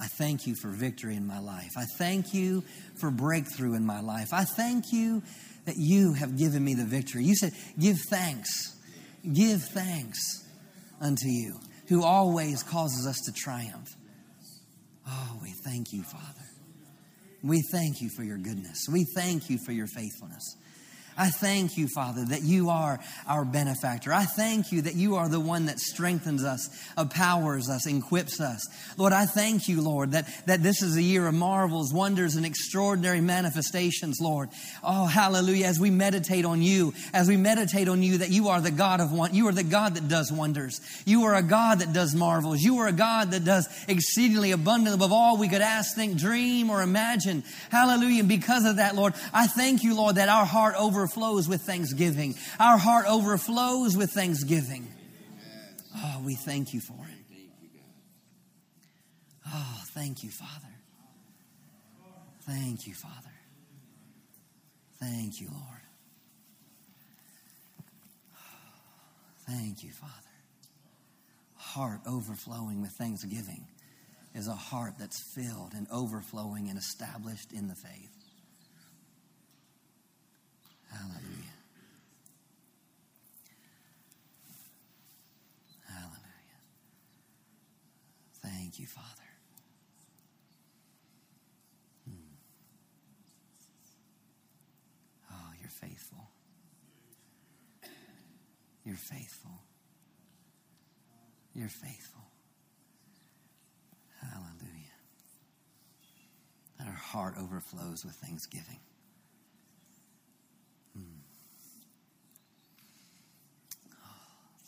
I 0.00 0.06
thank 0.06 0.46
you 0.46 0.54
for 0.54 0.68
victory 0.68 1.16
in 1.16 1.26
my 1.26 1.38
life. 1.38 1.70
I 1.76 1.84
thank 1.98 2.34
you 2.34 2.64
for 2.98 3.10
breakthrough 3.10 3.74
in 3.74 3.84
my 3.84 4.00
life. 4.00 4.32
I 4.32 4.44
thank 4.44 4.92
you 4.92 5.22
that 5.66 5.76
you 5.76 6.14
have 6.14 6.36
given 6.36 6.64
me 6.64 6.74
the 6.74 6.84
victory. 6.84 7.24
You 7.24 7.36
said, 7.36 7.52
Give 7.78 7.96
thanks. 8.10 8.76
Give 9.32 9.62
thanks 9.62 10.18
unto 11.00 11.28
you, 11.28 11.60
who 11.88 12.02
always 12.02 12.62
causes 12.62 13.06
us 13.06 13.18
to 13.26 13.32
triumph. 13.32 13.88
Oh, 15.06 15.38
we 15.42 15.52
thank 15.64 15.92
you, 15.92 16.02
Father. 16.02 16.48
We 17.42 17.62
thank 17.72 18.00
you 18.00 18.08
for 18.08 18.22
your 18.22 18.38
goodness. 18.38 18.86
We 18.90 19.04
thank 19.14 19.50
you 19.50 19.58
for 19.64 19.72
your 19.72 19.88
faithfulness. 19.88 20.56
I 21.16 21.30
thank 21.30 21.76
you, 21.76 21.88
Father, 21.94 22.24
that 22.26 22.42
you 22.42 22.70
are 22.70 23.00
our 23.26 23.44
benefactor. 23.44 24.12
I 24.12 24.24
thank 24.24 24.72
you 24.72 24.82
that 24.82 24.94
you 24.94 25.16
are 25.16 25.28
the 25.28 25.40
one 25.40 25.66
that 25.66 25.78
strengthens 25.78 26.44
us, 26.44 26.68
empowers 26.96 27.68
us, 27.68 27.86
equips 27.86 28.40
us. 28.40 28.66
Lord, 28.96 29.12
I 29.12 29.26
thank 29.26 29.68
you, 29.68 29.82
Lord, 29.82 30.12
that, 30.12 30.26
that 30.46 30.62
this 30.62 30.82
is 30.82 30.96
a 30.96 31.02
year 31.02 31.26
of 31.26 31.34
marvels, 31.34 31.92
wonders, 31.92 32.36
and 32.36 32.46
extraordinary 32.46 33.20
manifestations, 33.20 34.18
Lord. 34.20 34.48
Oh, 34.82 35.06
hallelujah. 35.06 35.66
As 35.66 35.78
we 35.78 35.90
meditate 35.90 36.44
on 36.44 36.62
you, 36.62 36.94
as 37.12 37.28
we 37.28 37.36
meditate 37.36 37.88
on 37.88 38.02
you, 38.02 38.18
that 38.18 38.30
you 38.30 38.48
are 38.48 38.60
the 38.60 38.70
God 38.70 39.00
of 39.00 39.12
one, 39.12 39.34
you 39.34 39.48
are 39.48 39.52
the 39.52 39.62
God 39.62 39.94
that 39.94 40.08
does 40.08 40.32
wonders. 40.32 40.80
You 41.04 41.24
are 41.24 41.34
a 41.34 41.42
God 41.42 41.80
that 41.80 41.92
does 41.92 42.14
marvels. 42.14 42.60
You 42.62 42.78
are 42.78 42.88
a 42.88 42.92
God 42.92 43.32
that 43.32 43.44
does 43.44 43.68
exceedingly 43.88 44.52
abundant 44.52 44.94
above 44.94 45.12
all 45.12 45.36
we 45.36 45.48
could 45.48 45.62
ask, 45.62 45.94
think, 45.94 46.16
dream, 46.16 46.70
or 46.70 46.82
imagine. 46.82 47.44
Hallelujah. 47.70 48.20
And 48.20 48.28
because 48.28 48.64
of 48.64 48.76
that, 48.76 48.94
Lord, 48.94 49.14
I 49.32 49.46
thank 49.46 49.82
you, 49.82 49.94
Lord, 49.94 50.16
that 50.16 50.28
our 50.28 50.46
heart 50.46 50.74
over 50.78 51.01
overflows 51.02 51.48
with 51.48 51.62
thanksgiving. 51.62 52.36
Our 52.60 52.78
heart 52.78 53.06
overflows 53.08 53.96
with 53.96 54.10
thanksgiving. 54.12 54.86
Oh, 55.96 56.22
we 56.24 56.36
thank 56.36 56.72
you 56.72 56.80
for 56.80 56.92
it. 56.92 57.48
Oh, 59.54 59.80
thank 59.88 60.22
you, 60.22 60.30
Father. 60.30 60.50
Thank 62.42 62.86
you, 62.86 62.94
Father. 62.94 63.14
Thank 65.00 65.40
you, 65.40 65.48
Lord. 65.52 65.64
Thank 69.48 69.82
you, 69.82 69.90
Father. 69.90 70.12
Heart 71.56 72.00
overflowing 72.06 72.80
with 72.80 72.92
thanksgiving 72.92 73.66
is 74.34 74.46
a 74.46 74.54
heart 74.54 74.94
that's 74.98 75.20
filled 75.20 75.72
and 75.74 75.86
overflowing 75.92 76.68
and 76.68 76.78
established 76.78 77.52
in 77.52 77.68
the 77.68 77.74
faith. 77.74 78.11
Hallelujah. 80.92 81.56
Hallelujah. 85.88 86.60
Thank 88.42 88.78
you, 88.78 88.86
Father. 88.86 89.06
Hmm. 92.04 92.34
Oh, 95.32 95.52
you're 95.60 95.70
faithful. 95.70 96.28
You're 98.84 98.96
faithful. 98.96 99.62
You're 101.54 101.68
faithful. 101.68 102.22
Hallelujah. 104.20 104.96
That 106.78 106.86
our 106.88 106.92
heart 106.92 107.34
overflows 107.38 108.04
with 108.04 108.14
thanksgiving. 108.14 108.78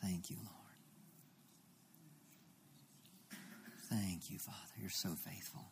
Thank 0.04 0.28
you, 0.28 0.36
Lord. 0.36 0.50
Thank 3.90 4.30
you, 4.30 4.38
Father. 4.44 4.74
You're 4.78 4.90
so 4.90 5.14
faithful. 5.24 5.64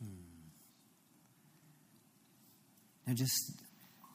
Hmm. 0.00 0.50
Now, 3.06 3.14
just 3.14 3.52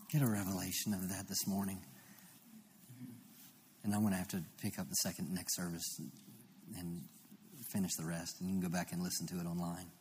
get 0.10 0.22
a 0.22 0.28
revelation 0.28 0.94
of 0.94 1.10
that 1.10 1.28
this 1.28 1.46
morning. 1.46 1.82
And 3.84 3.94
I'm 3.94 4.02
going 4.02 4.14
to 4.14 4.18
have 4.18 4.30
to 4.30 4.44
pick 4.62 4.80
up 4.80 4.88
the 4.88 4.96
second 4.96 5.34
next 5.34 5.58
service 5.58 6.00
and 6.78 7.04
finish 7.74 7.92
the 7.98 8.06
rest. 8.06 8.40
And 8.40 8.50
you 8.50 8.56
can 8.56 8.62
go 8.62 8.70
back 8.70 8.94
and 8.94 9.02
listen 9.02 9.28
to 9.28 9.40
it 9.40 9.46
online. 9.46 9.92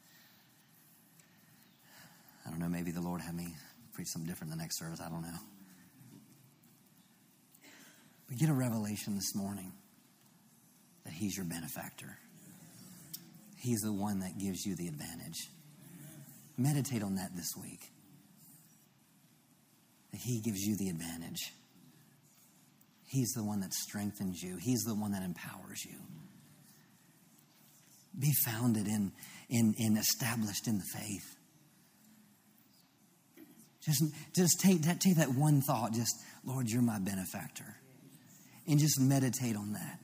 I 2.46 2.50
don't 2.50 2.58
know, 2.58 2.68
maybe 2.68 2.90
the 2.90 3.00
Lord 3.00 3.20
had 3.20 3.34
me 3.34 3.54
preach 3.92 4.08
something 4.08 4.28
different 4.28 4.50
the 4.50 4.56
next 4.56 4.78
service. 4.78 5.00
I 5.00 5.08
don't 5.08 5.22
know. 5.22 5.38
But 8.28 8.38
get 8.38 8.48
a 8.48 8.54
revelation 8.54 9.14
this 9.14 9.34
morning 9.34 9.72
that 11.04 11.12
He's 11.12 11.36
your 11.36 11.46
benefactor. 11.46 12.16
He's 13.58 13.80
the 13.80 13.92
one 13.92 14.20
that 14.20 14.38
gives 14.38 14.64
you 14.64 14.74
the 14.76 14.88
advantage. 14.88 15.48
Meditate 16.56 17.02
on 17.02 17.16
that 17.16 17.34
this 17.36 17.50
week. 17.60 17.80
That 20.12 20.20
He 20.20 20.40
gives 20.40 20.60
you 20.60 20.76
the 20.76 20.88
advantage. 20.88 21.52
He's 23.08 23.32
the 23.32 23.42
one 23.42 23.60
that 23.60 23.74
strengthens 23.74 24.40
you, 24.42 24.56
He's 24.56 24.82
the 24.84 24.94
one 24.94 25.12
that 25.12 25.22
empowers 25.22 25.84
you. 25.84 25.98
Be 28.18 28.32
founded 28.44 28.86
in, 28.86 29.12
in, 29.48 29.74
in 29.78 29.96
established 29.96 30.68
in 30.68 30.78
the 30.78 30.84
faith. 30.98 31.39
Just, 33.82 34.04
just 34.34 34.60
take, 34.60 34.82
that, 34.82 35.00
take 35.00 35.16
that 35.16 35.30
one 35.30 35.62
thought, 35.62 35.92
just, 35.92 36.14
Lord, 36.44 36.68
you're 36.68 36.82
my 36.82 36.98
benefactor 36.98 37.76
and 38.66 38.78
just 38.78 39.00
meditate 39.00 39.56
on 39.56 39.72
that. 39.72 39.98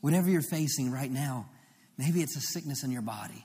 Whatever 0.00 0.28
you're 0.28 0.42
facing 0.42 0.90
right 0.90 1.10
now, 1.10 1.48
maybe 1.96 2.20
it's 2.20 2.36
a 2.36 2.40
sickness 2.40 2.82
in 2.84 2.90
your 2.90 3.02
body. 3.02 3.44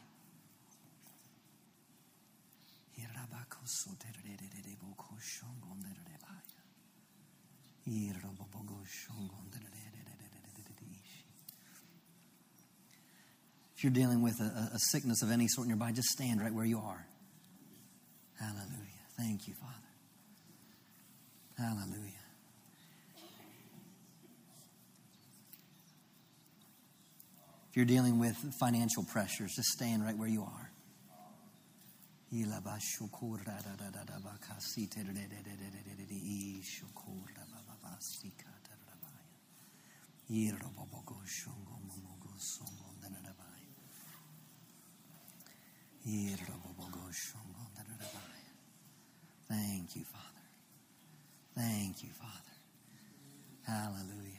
If 13.82 13.86
you're 13.86 13.94
dealing 13.94 14.22
with 14.22 14.40
a, 14.40 14.70
a, 14.76 14.78
sickness 14.78 15.24
of 15.24 15.32
any 15.32 15.48
sort 15.48 15.66
in 15.66 15.70
your 15.70 15.78
body, 15.78 15.94
just 15.94 16.10
stand 16.10 16.40
right 16.40 16.54
where 16.54 16.66
you 16.66 16.78
are. 16.78 17.04
Hallelujah. 18.40 18.91
Thank 19.18 19.48
you, 19.48 19.54
Father. 19.54 19.74
Hallelujah. 21.58 22.12
If 27.70 27.78
you're 27.78 27.86
dealing 27.86 28.20
with 28.20 28.36
financial 28.60 29.04
pressures, 29.04 29.54
just 29.56 29.70
stand 29.70 30.04
right 30.04 30.18
where 30.18 30.28
you 30.28 30.42
are. 30.42 30.72
Thank 49.52 49.98
you, 49.98 50.06
Father. 50.06 50.26
Thank 51.58 52.04
you, 52.04 52.10
Father. 52.18 52.32
Hallelujah. 53.68 54.32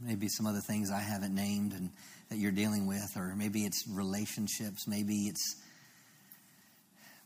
Maybe 0.00 0.28
some 0.28 0.46
other 0.46 0.60
things 0.60 0.92
I 0.92 1.00
haven't 1.00 1.34
named 1.34 1.72
and 1.72 1.90
that 2.28 2.38
you're 2.38 2.52
dealing 2.52 2.86
with, 2.86 3.16
or 3.16 3.34
maybe 3.36 3.64
it's 3.64 3.84
relationships, 3.88 4.86
maybe 4.86 5.26
it's 5.26 5.56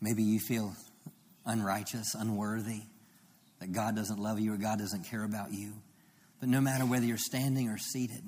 maybe 0.01 0.23
you 0.23 0.41
feel 0.41 0.75
unrighteous, 1.45 2.15
unworthy, 2.15 2.83
that 3.61 3.73
God 3.73 3.95
doesn't 3.97 4.19
love 4.19 4.41
you 4.41 4.55
or 4.55 4.57
God 4.57 4.79
doesn't 4.79 5.05
care 5.11 5.25
about 5.25 5.53
you. 5.53 5.75
But 6.41 6.49
no 6.49 6.61
matter 6.63 6.87
whether 6.87 7.05
you're 7.05 7.19
standing 7.19 7.69
or 7.69 7.77
seated, 7.77 8.23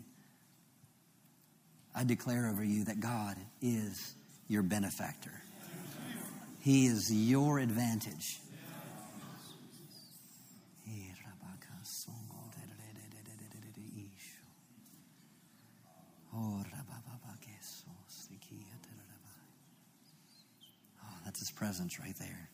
I 1.99 2.05
declare 2.05 2.49
over 2.49 2.63
you 2.63 2.85
that 2.85 3.01
God 3.01 3.37
is 3.61 4.15
your 4.47 4.63
benefactor. 4.63 5.33
He 6.61 6.87
is 6.87 7.11
your 7.13 7.59
advantage. 7.59 8.39
Oh, 21.03 21.17
that's 21.25 21.41
his 21.41 21.51
presence 21.51 21.99
right 21.99 22.15
there. 22.21 22.49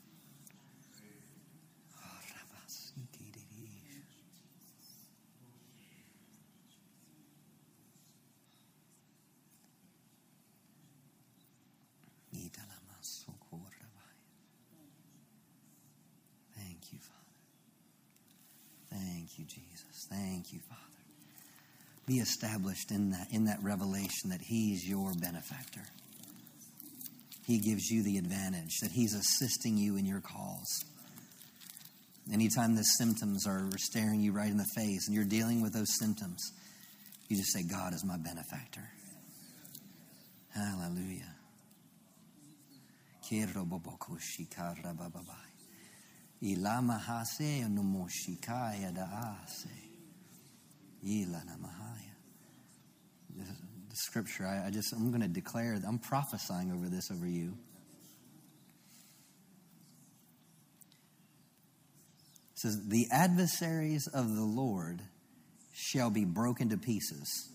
Thank 16.57 16.93
you, 16.93 16.99
Father. 16.99 17.21
Thank 18.91 19.39
you, 19.39 19.45
Jesus. 19.45 20.07
Thank 20.45 20.57
you, 20.57 20.61
Father. 20.69 20.81
Be 22.07 22.17
established 22.17 22.91
in 22.91 23.13
that, 23.13 23.29
in 23.31 23.45
that 23.47 23.63
revelation 23.63 24.29
that 24.29 24.43
He's 24.43 24.87
your 24.87 25.15
benefactor. 25.15 25.81
He 27.47 27.59
gives 27.59 27.91
you 27.91 28.03
the 28.03 28.19
advantage, 28.19 28.77
that 28.83 28.91
He's 28.91 29.15
assisting 29.15 29.79
you 29.79 29.97
in 29.97 30.05
your 30.05 30.21
calls. 30.21 30.85
Anytime 32.31 32.75
the 32.75 32.83
symptoms 32.83 33.47
are 33.47 33.71
staring 33.79 34.21
you 34.21 34.33
right 34.33 34.51
in 34.51 34.59
the 34.59 34.67
face 34.77 35.07
and 35.07 35.15
you're 35.15 35.25
dealing 35.25 35.63
with 35.63 35.73
those 35.73 35.97
symptoms, 35.99 36.53
you 37.29 37.39
just 37.39 37.53
say, 37.53 37.63
God 37.63 37.95
is 37.95 38.05
my 38.05 38.19
benefactor. 38.19 38.91
Hallelujah. 40.55 41.35
Ilama 46.43 47.01
hase 47.01 47.67
no 47.71 47.83
moshikaya 47.83 48.95
da 48.95 49.07
ase. 49.43 49.84
The, 53.37 53.45
the 53.45 53.97
scripture, 53.97 54.47
I, 54.47 54.67
I 54.67 54.71
just, 54.71 54.93
I'm 54.93 55.11
going 55.11 55.23
to 55.23 55.29
declare, 55.29 55.79
I'm 55.87 55.99
prophesying 55.99 56.73
over 56.73 56.89
this 56.89 57.11
over 57.11 57.27
you. 57.27 57.55
It 62.53 62.59
says, 62.59 62.89
The 62.89 63.07
adversaries 63.13 64.07
of 64.07 64.35
the 64.35 64.45
Lord 64.45 65.01
shall 65.75 66.11
be 66.11 66.25
broken 66.25 66.71
to 66.71 66.79
pieces. 66.79 67.51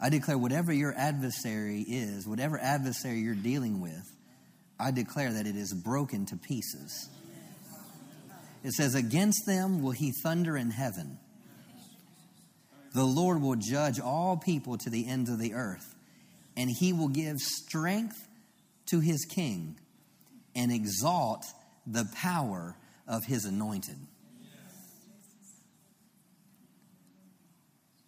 I 0.00 0.10
declare 0.10 0.38
whatever 0.38 0.72
your 0.72 0.94
adversary 0.96 1.80
is, 1.80 2.26
whatever 2.26 2.56
adversary 2.58 3.18
you're 3.18 3.34
dealing 3.34 3.80
with, 3.80 4.08
I 4.78 4.90
declare 4.90 5.32
that 5.32 5.46
it 5.46 5.56
is 5.56 5.74
broken 5.74 6.26
to 6.26 6.36
pieces. 6.36 7.08
It 8.62 8.72
says, 8.72 8.94
Against 8.94 9.46
them 9.46 9.82
will 9.82 9.92
he 9.92 10.12
thunder 10.22 10.56
in 10.56 10.70
heaven. 10.70 11.18
The 12.94 13.04
Lord 13.04 13.42
will 13.42 13.56
judge 13.56 14.00
all 14.00 14.36
people 14.36 14.78
to 14.78 14.90
the 14.90 15.06
ends 15.06 15.30
of 15.30 15.38
the 15.38 15.54
earth, 15.54 15.94
and 16.56 16.70
he 16.70 16.92
will 16.92 17.08
give 17.08 17.38
strength 17.38 18.28
to 18.86 19.00
his 19.00 19.24
king 19.24 19.76
and 20.54 20.72
exalt 20.72 21.44
the 21.86 22.08
power 22.14 22.76
of 23.06 23.24
his 23.24 23.44
anointed. 23.44 23.96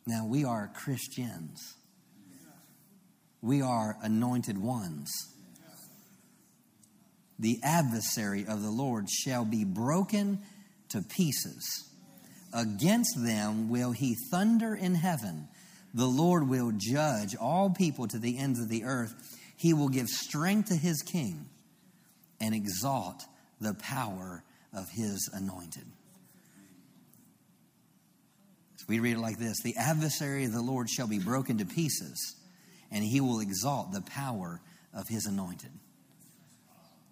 Now, 0.07 0.27
we 0.27 0.45
are 0.45 0.71
Christians. 0.75 1.77
We 3.43 3.62
are 3.62 3.97
anointed 4.03 4.59
ones. 4.59 5.11
The 7.41 7.59
adversary 7.62 8.45
of 8.47 8.62
the 8.62 8.70
Lord 8.70 9.09
shall 9.09 9.47
be 9.47 9.64
broken 9.64 10.41
to 10.91 11.01
pieces. 11.01 11.88
Against 12.53 13.14
them 13.16 13.70
will 13.70 13.93
he 13.93 14.14
thunder 14.30 14.74
in 14.74 14.95
heaven. 14.95 15.49
The 15.95 16.07
Lord 16.07 16.49
will 16.49 16.70
judge 16.76 17.34
all 17.34 17.70
people 17.70 18.07
to 18.09 18.18
the 18.18 18.38
ends 18.38 18.61
of 18.61 18.68
the 18.68 18.84
earth. 18.84 19.14
He 19.57 19.72
will 19.72 19.88
give 19.88 20.09
strength 20.09 20.68
to 20.68 20.76
his 20.76 21.01
king 21.01 21.47
and 22.41 22.55
exalt 22.55 23.24
the 23.59 23.72
power 23.74 24.45
of 24.74 24.91
his 24.91 25.30
anointed. 25.32 25.86
So 28.76 28.84
we 28.86 29.01
read 29.01 29.16
it 29.16 29.20
like 29.20 29.38
this 29.38 29.62
The 29.62 29.76
adversary 29.76 30.45
of 30.45 30.53
the 30.53 30.61
Lord 30.61 30.91
shall 30.91 31.09
be 31.09 31.18
broken 31.18 31.57
to 31.59 31.64
pieces 31.64 32.36
and 32.91 33.03
he 33.03 33.22
will 33.22 33.41
exalt 33.41 33.93
the 33.93 34.03
power 34.03 34.61
of 34.93 35.09
his 35.09 35.24
anointed. 35.24 35.70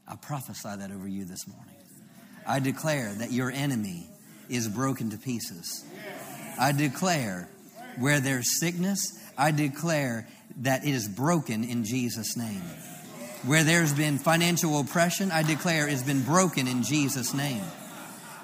I 0.08 0.16
prophesy 0.16 0.70
that 0.76 0.90
over 0.90 1.06
you 1.06 1.26
this 1.26 1.46
morning. 1.46 1.76
I 2.46 2.60
declare 2.60 3.12
that 3.12 3.30
your 3.30 3.50
enemy 3.50 4.08
is 4.48 4.66
broken 4.66 5.10
to 5.10 5.18
pieces. 5.18 5.84
I 6.58 6.72
declare 6.72 7.48
where 7.98 8.18
there's 8.18 8.58
sickness, 8.58 9.12
I 9.36 9.50
declare 9.50 10.26
that 10.62 10.84
it 10.84 10.90
is 10.90 11.06
broken 11.08 11.62
in 11.62 11.84
Jesus' 11.84 12.36
name. 12.36 12.62
Where 13.44 13.64
there's 13.64 13.92
been 13.92 14.18
financial 14.18 14.80
oppression, 14.80 15.30
I 15.30 15.42
declare 15.42 15.86
it's 15.86 16.02
been 16.02 16.22
broken 16.22 16.66
in 16.66 16.82
Jesus' 16.82 17.34
name. 17.34 17.62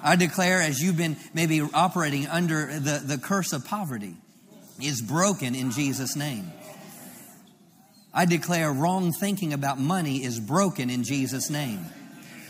I 0.03 0.15
declare 0.15 0.61
as 0.61 0.81
you've 0.81 0.97
been 0.97 1.17
maybe 1.33 1.61
operating 1.61 2.27
under 2.27 2.79
the, 2.79 3.01
the 3.03 3.17
curse 3.17 3.53
of 3.53 3.65
poverty, 3.65 4.15
is 4.79 5.01
broken 5.01 5.55
in 5.55 5.71
Jesus' 5.71 6.15
name. 6.15 6.51
I 8.17 8.23
declare 8.23 8.71
wrong 8.71 9.11
thinking 9.11 9.51
about 9.51 9.77
money 9.77 10.23
is 10.23 10.39
broken 10.39 10.89
in 10.89 11.03
Jesus' 11.03 11.49
name. 11.49 11.85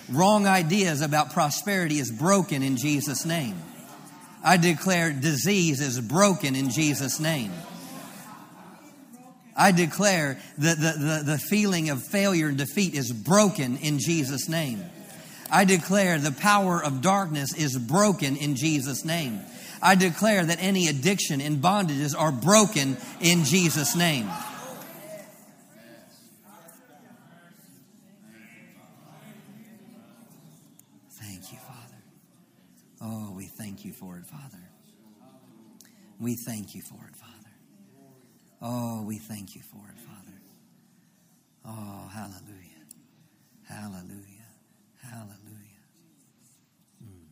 Wrong 0.07 0.45
ideas 0.45 1.01
about 1.01 1.34
prosperity 1.34 1.97
is 1.97 2.11
broken 2.11 2.61
in 2.61 2.78
Jesus' 2.78 3.26
name. 3.26 3.55
I 4.43 4.57
declare 4.57 5.11
disease 5.11 5.82
is 5.82 5.99
broken 5.99 6.55
in 6.55 6.70
Jesus' 6.70 7.20
name. 7.20 7.51
I 9.57 9.72
declare 9.72 10.38
that 10.59 10.78
the, 10.78 10.93
the, 10.99 11.32
the 11.32 11.38
feeling 11.39 11.89
of 11.89 12.03
failure 12.03 12.49
and 12.49 12.57
defeat 12.57 12.93
is 12.93 13.11
broken 13.11 13.78
in 13.78 13.97
Jesus' 13.97 14.47
name. 14.47 14.84
I 15.49 15.66
declare 15.66 16.20
the 16.20 16.32
power 16.32 16.84
of 16.84 17.01
darkness 17.01 17.55
is 17.55 17.76
broken 17.76 18.36
in 18.36 18.55
Jesus' 18.55 19.03
name. 19.03 19.39
I 19.82 19.95
declare 19.95 20.45
that 20.45 20.61
any 20.61 20.89
addiction 20.89 21.41
and 21.41 21.57
bondages 21.57 22.16
are 22.16 22.32
broken 22.32 22.97
in 23.20 23.45
Jesus' 23.45 23.95
name. 23.95 24.30
You 33.86 33.93
for 33.93 34.17
it, 34.17 34.25
Father. 34.25 34.63
We 36.19 36.36
thank 36.36 36.75
you 36.75 36.81
for 36.81 36.99
it, 37.07 37.15
Father. 37.15 37.31
Oh, 38.61 39.03
we 39.03 39.17
thank 39.17 39.55
you 39.55 39.61
for 39.61 39.88
it, 39.89 39.99
Father. 39.99 40.41
Oh, 41.65 42.07
hallelujah. 42.11 42.65
Hallelujah. 43.67 44.47
Hallelujah. 45.03 45.83
Mm. 47.03 47.25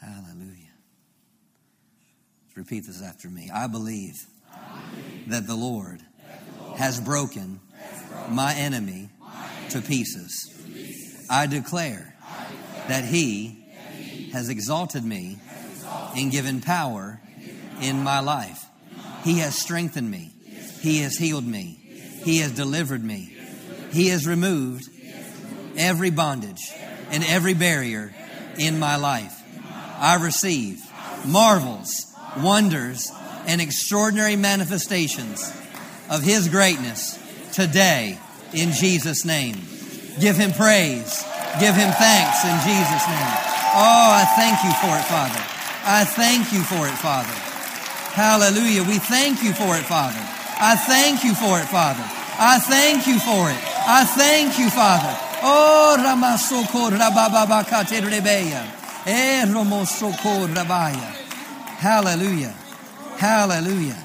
Hallelujah. 0.00 0.72
Repeat 2.54 2.86
this 2.86 3.02
after 3.02 3.28
me. 3.28 3.50
I 3.52 3.66
believe, 3.66 4.26
I 4.52 4.56
believe 4.90 5.28
that, 5.30 5.46
the 5.46 5.54
Lord, 5.54 6.00
that 6.00 6.40
the 6.58 6.64
Lord 6.64 6.78
has 6.78 7.00
broken, 7.00 7.60
has 7.78 8.02
broken 8.08 8.34
my 8.34 8.54
enemy, 8.54 9.10
my 9.20 9.48
enemy 9.58 9.70
to, 9.70 9.80
pieces. 9.80 10.48
to 10.48 10.72
pieces. 10.72 11.26
I 11.30 11.46
declare, 11.46 12.14
I 12.22 12.46
declare 12.50 12.88
that 12.88 13.04
he 13.04 13.67
has 14.32 14.48
exalted 14.48 15.04
me 15.04 15.38
and 16.16 16.30
given 16.30 16.60
power 16.60 17.20
in 17.80 18.02
my 18.02 18.20
life. 18.20 18.66
He 19.24 19.38
has 19.38 19.56
strengthened 19.56 20.10
me. 20.10 20.32
He 20.80 21.00
has 21.00 21.16
healed 21.16 21.46
me. 21.46 21.78
He 22.24 22.38
has 22.38 22.52
delivered 22.52 23.04
me. 23.04 23.36
He 23.92 24.08
has 24.08 24.26
removed 24.26 24.88
every 25.76 26.10
bondage 26.10 26.72
and 27.10 27.24
every 27.24 27.54
barrier 27.54 28.14
in 28.58 28.78
my 28.78 28.96
life. 28.96 29.34
I 29.98 30.16
receive 30.16 30.80
marvels, 31.26 32.06
wonders, 32.38 33.10
and 33.46 33.60
extraordinary 33.60 34.36
manifestations 34.36 35.52
of 36.10 36.22
His 36.22 36.48
greatness 36.48 37.18
today 37.52 38.18
in 38.52 38.72
Jesus' 38.72 39.24
name. 39.24 39.56
Give 40.20 40.36
Him 40.36 40.52
praise. 40.52 41.24
Give 41.60 41.74
Him 41.74 41.90
thanks 41.92 42.44
in 42.44 42.56
Jesus' 42.66 43.08
name. 43.08 43.47
Oh, 43.74 44.10
I 44.16 44.24
thank 44.36 44.64
you 44.64 44.72
for 44.80 44.92
it, 44.96 45.04
Father. 45.04 45.42
I 45.84 46.04
thank 46.04 46.52
you 46.52 46.62
for 46.62 46.86
it, 46.86 46.96
Father. 46.98 47.36
Hallelujah. 48.14 48.82
We 48.82 48.98
thank 48.98 49.42
you 49.42 49.52
for 49.52 49.76
it, 49.76 49.84
Father. 49.84 50.18
I 50.60 50.74
thank 50.76 51.22
you 51.22 51.34
for 51.34 51.58
it, 51.60 51.66
Father. 51.66 52.02
I 52.38 52.58
thank 52.58 53.06
you 53.06 53.18
for 53.18 53.50
it. 53.50 53.60
I 53.86 54.04
thank 54.04 54.58
you, 54.58 54.70
Father. 54.70 55.14
Oh, 55.42 55.96
Ramasoko 55.98 56.90
Rabababakate 56.90 58.00
Rebeya. 58.00 58.64
Eh, 59.06 59.44
Romosoko 59.46 60.46
Rabaya. 60.52 61.14
Hallelujah. 61.78 62.54
Hallelujah. 63.16 64.04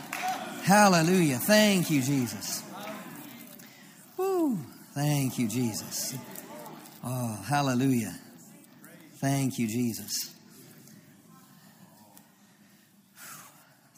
Hallelujah. 0.63 1.37
Thank 1.39 1.89
you, 1.89 2.01
Jesus. 2.01 2.63
Woo. 4.17 4.57
Thank 4.93 5.39
you, 5.39 5.47
Jesus. 5.47 6.15
Oh, 7.03 7.37
hallelujah. 7.47 8.15
Thank 9.23 9.57
you, 9.57 9.67
Jesus. 9.69 10.35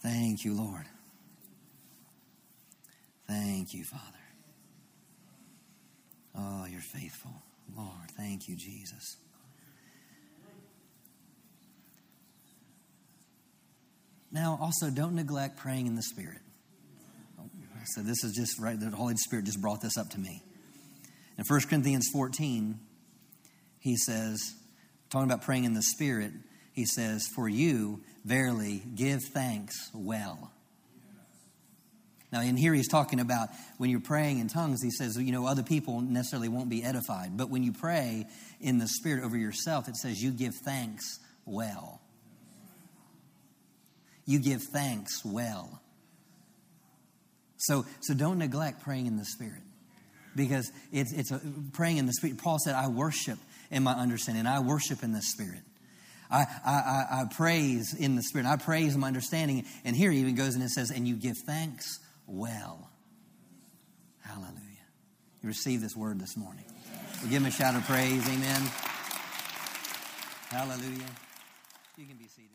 Thank 0.04 0.46
you, 0.46 0.54
Lord. 0.54 0.86
Thank 3.28 3.74
you, 3.74 3.84
Father. 3.86 4.04
Oh, 6.38 6.68
you're 6.70 6.80
faithful. 6.80 7.32
Lord, 7.76 8.12
thank 8.16 8.48
you, 8.48 8.56
Jesus. 8.56 9.18
Now, 14.32 14.60
also, 14.62 14.92
don't 14.92 15.16
neglect 15.16 15.58
praying 15.58 15.88
in 15.88 15.96
the 15.96 16.04
Spirit. 16.04 16.42
So, 17.96 18.02
this 18.02 18.24
is 18.24 18.36
just 18.36 18.60
right, 18.60 18.80
the 18.80 18.96
Holy 18.96 19.16
Spirit 19.16 19.46
just 19.46 19.60
brought 19.60 19.82
this 19.82 19.98
up 19.98 20.12
to 20.12 20.20
me. 20.20 20.44
In 21.40 21.46
1 21.48 21.62
Corinthians 21.62 22.08
14, 22.14 22.80
he 23.80 23.96
says, 23.98 24.54
talking 25.16 25.32
about 25.32 25.44
praying 25.44 25.64
in 25.64 25.74
the 25.74 25.82
Spirit, 25.82 26.34
he 26.74 26.86
says, 26.86 27.26
For 27.34 27.48
you, 27.48 28.02
verily, 28.26 28.84
give 28.96 29.22
thanks 29.34 29.90
well. 29.94 30.52
Now, 32.34 32.42
in 32.42 32.58
here, 32.58 32.74
he's 32.74 32.90
talking 32.90 33.22
about 33.22 33.48
when 33.78 33.90
you're 33.90 34.02
praying 34.02 34.40
in 34.40 34.50
tongues, 34.50 34.84
he 34.84 34.92
says, 34.92 35.16
you 35.18 35.32
know, 35.32 35.48
other 35.48 35.64
people 35.64 36.02
necessarily 36.02 36.50
won't 36.50 36.70
be 36.70 36.84
edified. 36.84 37.38
But 37.38 37.50
when 37.50 37.64
you 37.64 37.72
pray 37.72 38.26
in 38.60 38.78
the 38.78 38.90
Spirit 38.90 39.24
over 39.24 39.38
yourself, 39.38 39.88
it 39.88 39.96
says, 39.96 40.22
you 40.22 40.32
give 40.32 40.54
thanks 40.66 41.20
well. 41.46 42.02
You 44.26 44.40
give 44.40 44.64
thanks 44.64 45.24
well. 45.24 45.82
So, 47.56 47.86
so 48.02 48.14
don't 48.14 48.40
neglect 48.40 48.84
praying 48.84 49.06
in 49.06 49.16
the 49.16 49.24
Spirit 49.24 49.62
because 50.36 50.70
it's, 50.92 51.14
it's 51.14 51.32
a, 51.32 51.40
praying 51.72 51.98
in 51.98 52.06
the 52.06 52.14
Spirit. 52.14 52.38
Paul 52.38 52.58
said, 52.60 52.76
I 52.76 52.90
worship 52.90 53.40
in 53.72 53.84
my 53.84 53.94
understanding, 53.94 54.48
I 54.48 54.60
worship 54.60 55.04
in 55.04 55.12
the 55.12 55.22
Spirit. 55.22 55.62
I, 56.30 56.46
I, 56.66 57.22
I, 57.22 57.26
praise 57.34 57.94
in 57.94 58.16
the 58.16 58.24
Spirit. 58.24 58.48
I 58.48 58.58
praise 58.58 58.96
in 58.96 59.02
my 59.02 59.08
understanding. 59.08 59.66
And 59.84 59.96
here 59.96 60.12
he 60.12 60.20
even 60.20 60.36
goes 60.36 60.56
and 60.56 60.64
it 60.64 60.70
says, 60.70 60.92
and 60.92 61.08
you 61.08 61.16
give 61.16 61.38
thanks 61.46 62.00
well. 62.26 62.90
Hallelujah. 64.24 64.60
You 65.44 65.50
receive 65.50 65.82
this 65.82 65.96
word 65.96 66.20
this 66.20 66.36
morning. 66.36 66.66
We'll 67.22 67.30
give 67.30 67.42
him 67.42 67.48
a 67.48 67.52
shout 67.52 67.76
of 67.76 67.86
praise. 67.86 68.28
Amen. 68.28 68.62
Hallelujah. 70.50 71.06
You 71.98 72.06
can 72.06 72.18
be 72.18 72.28
seated. 72.28 72.55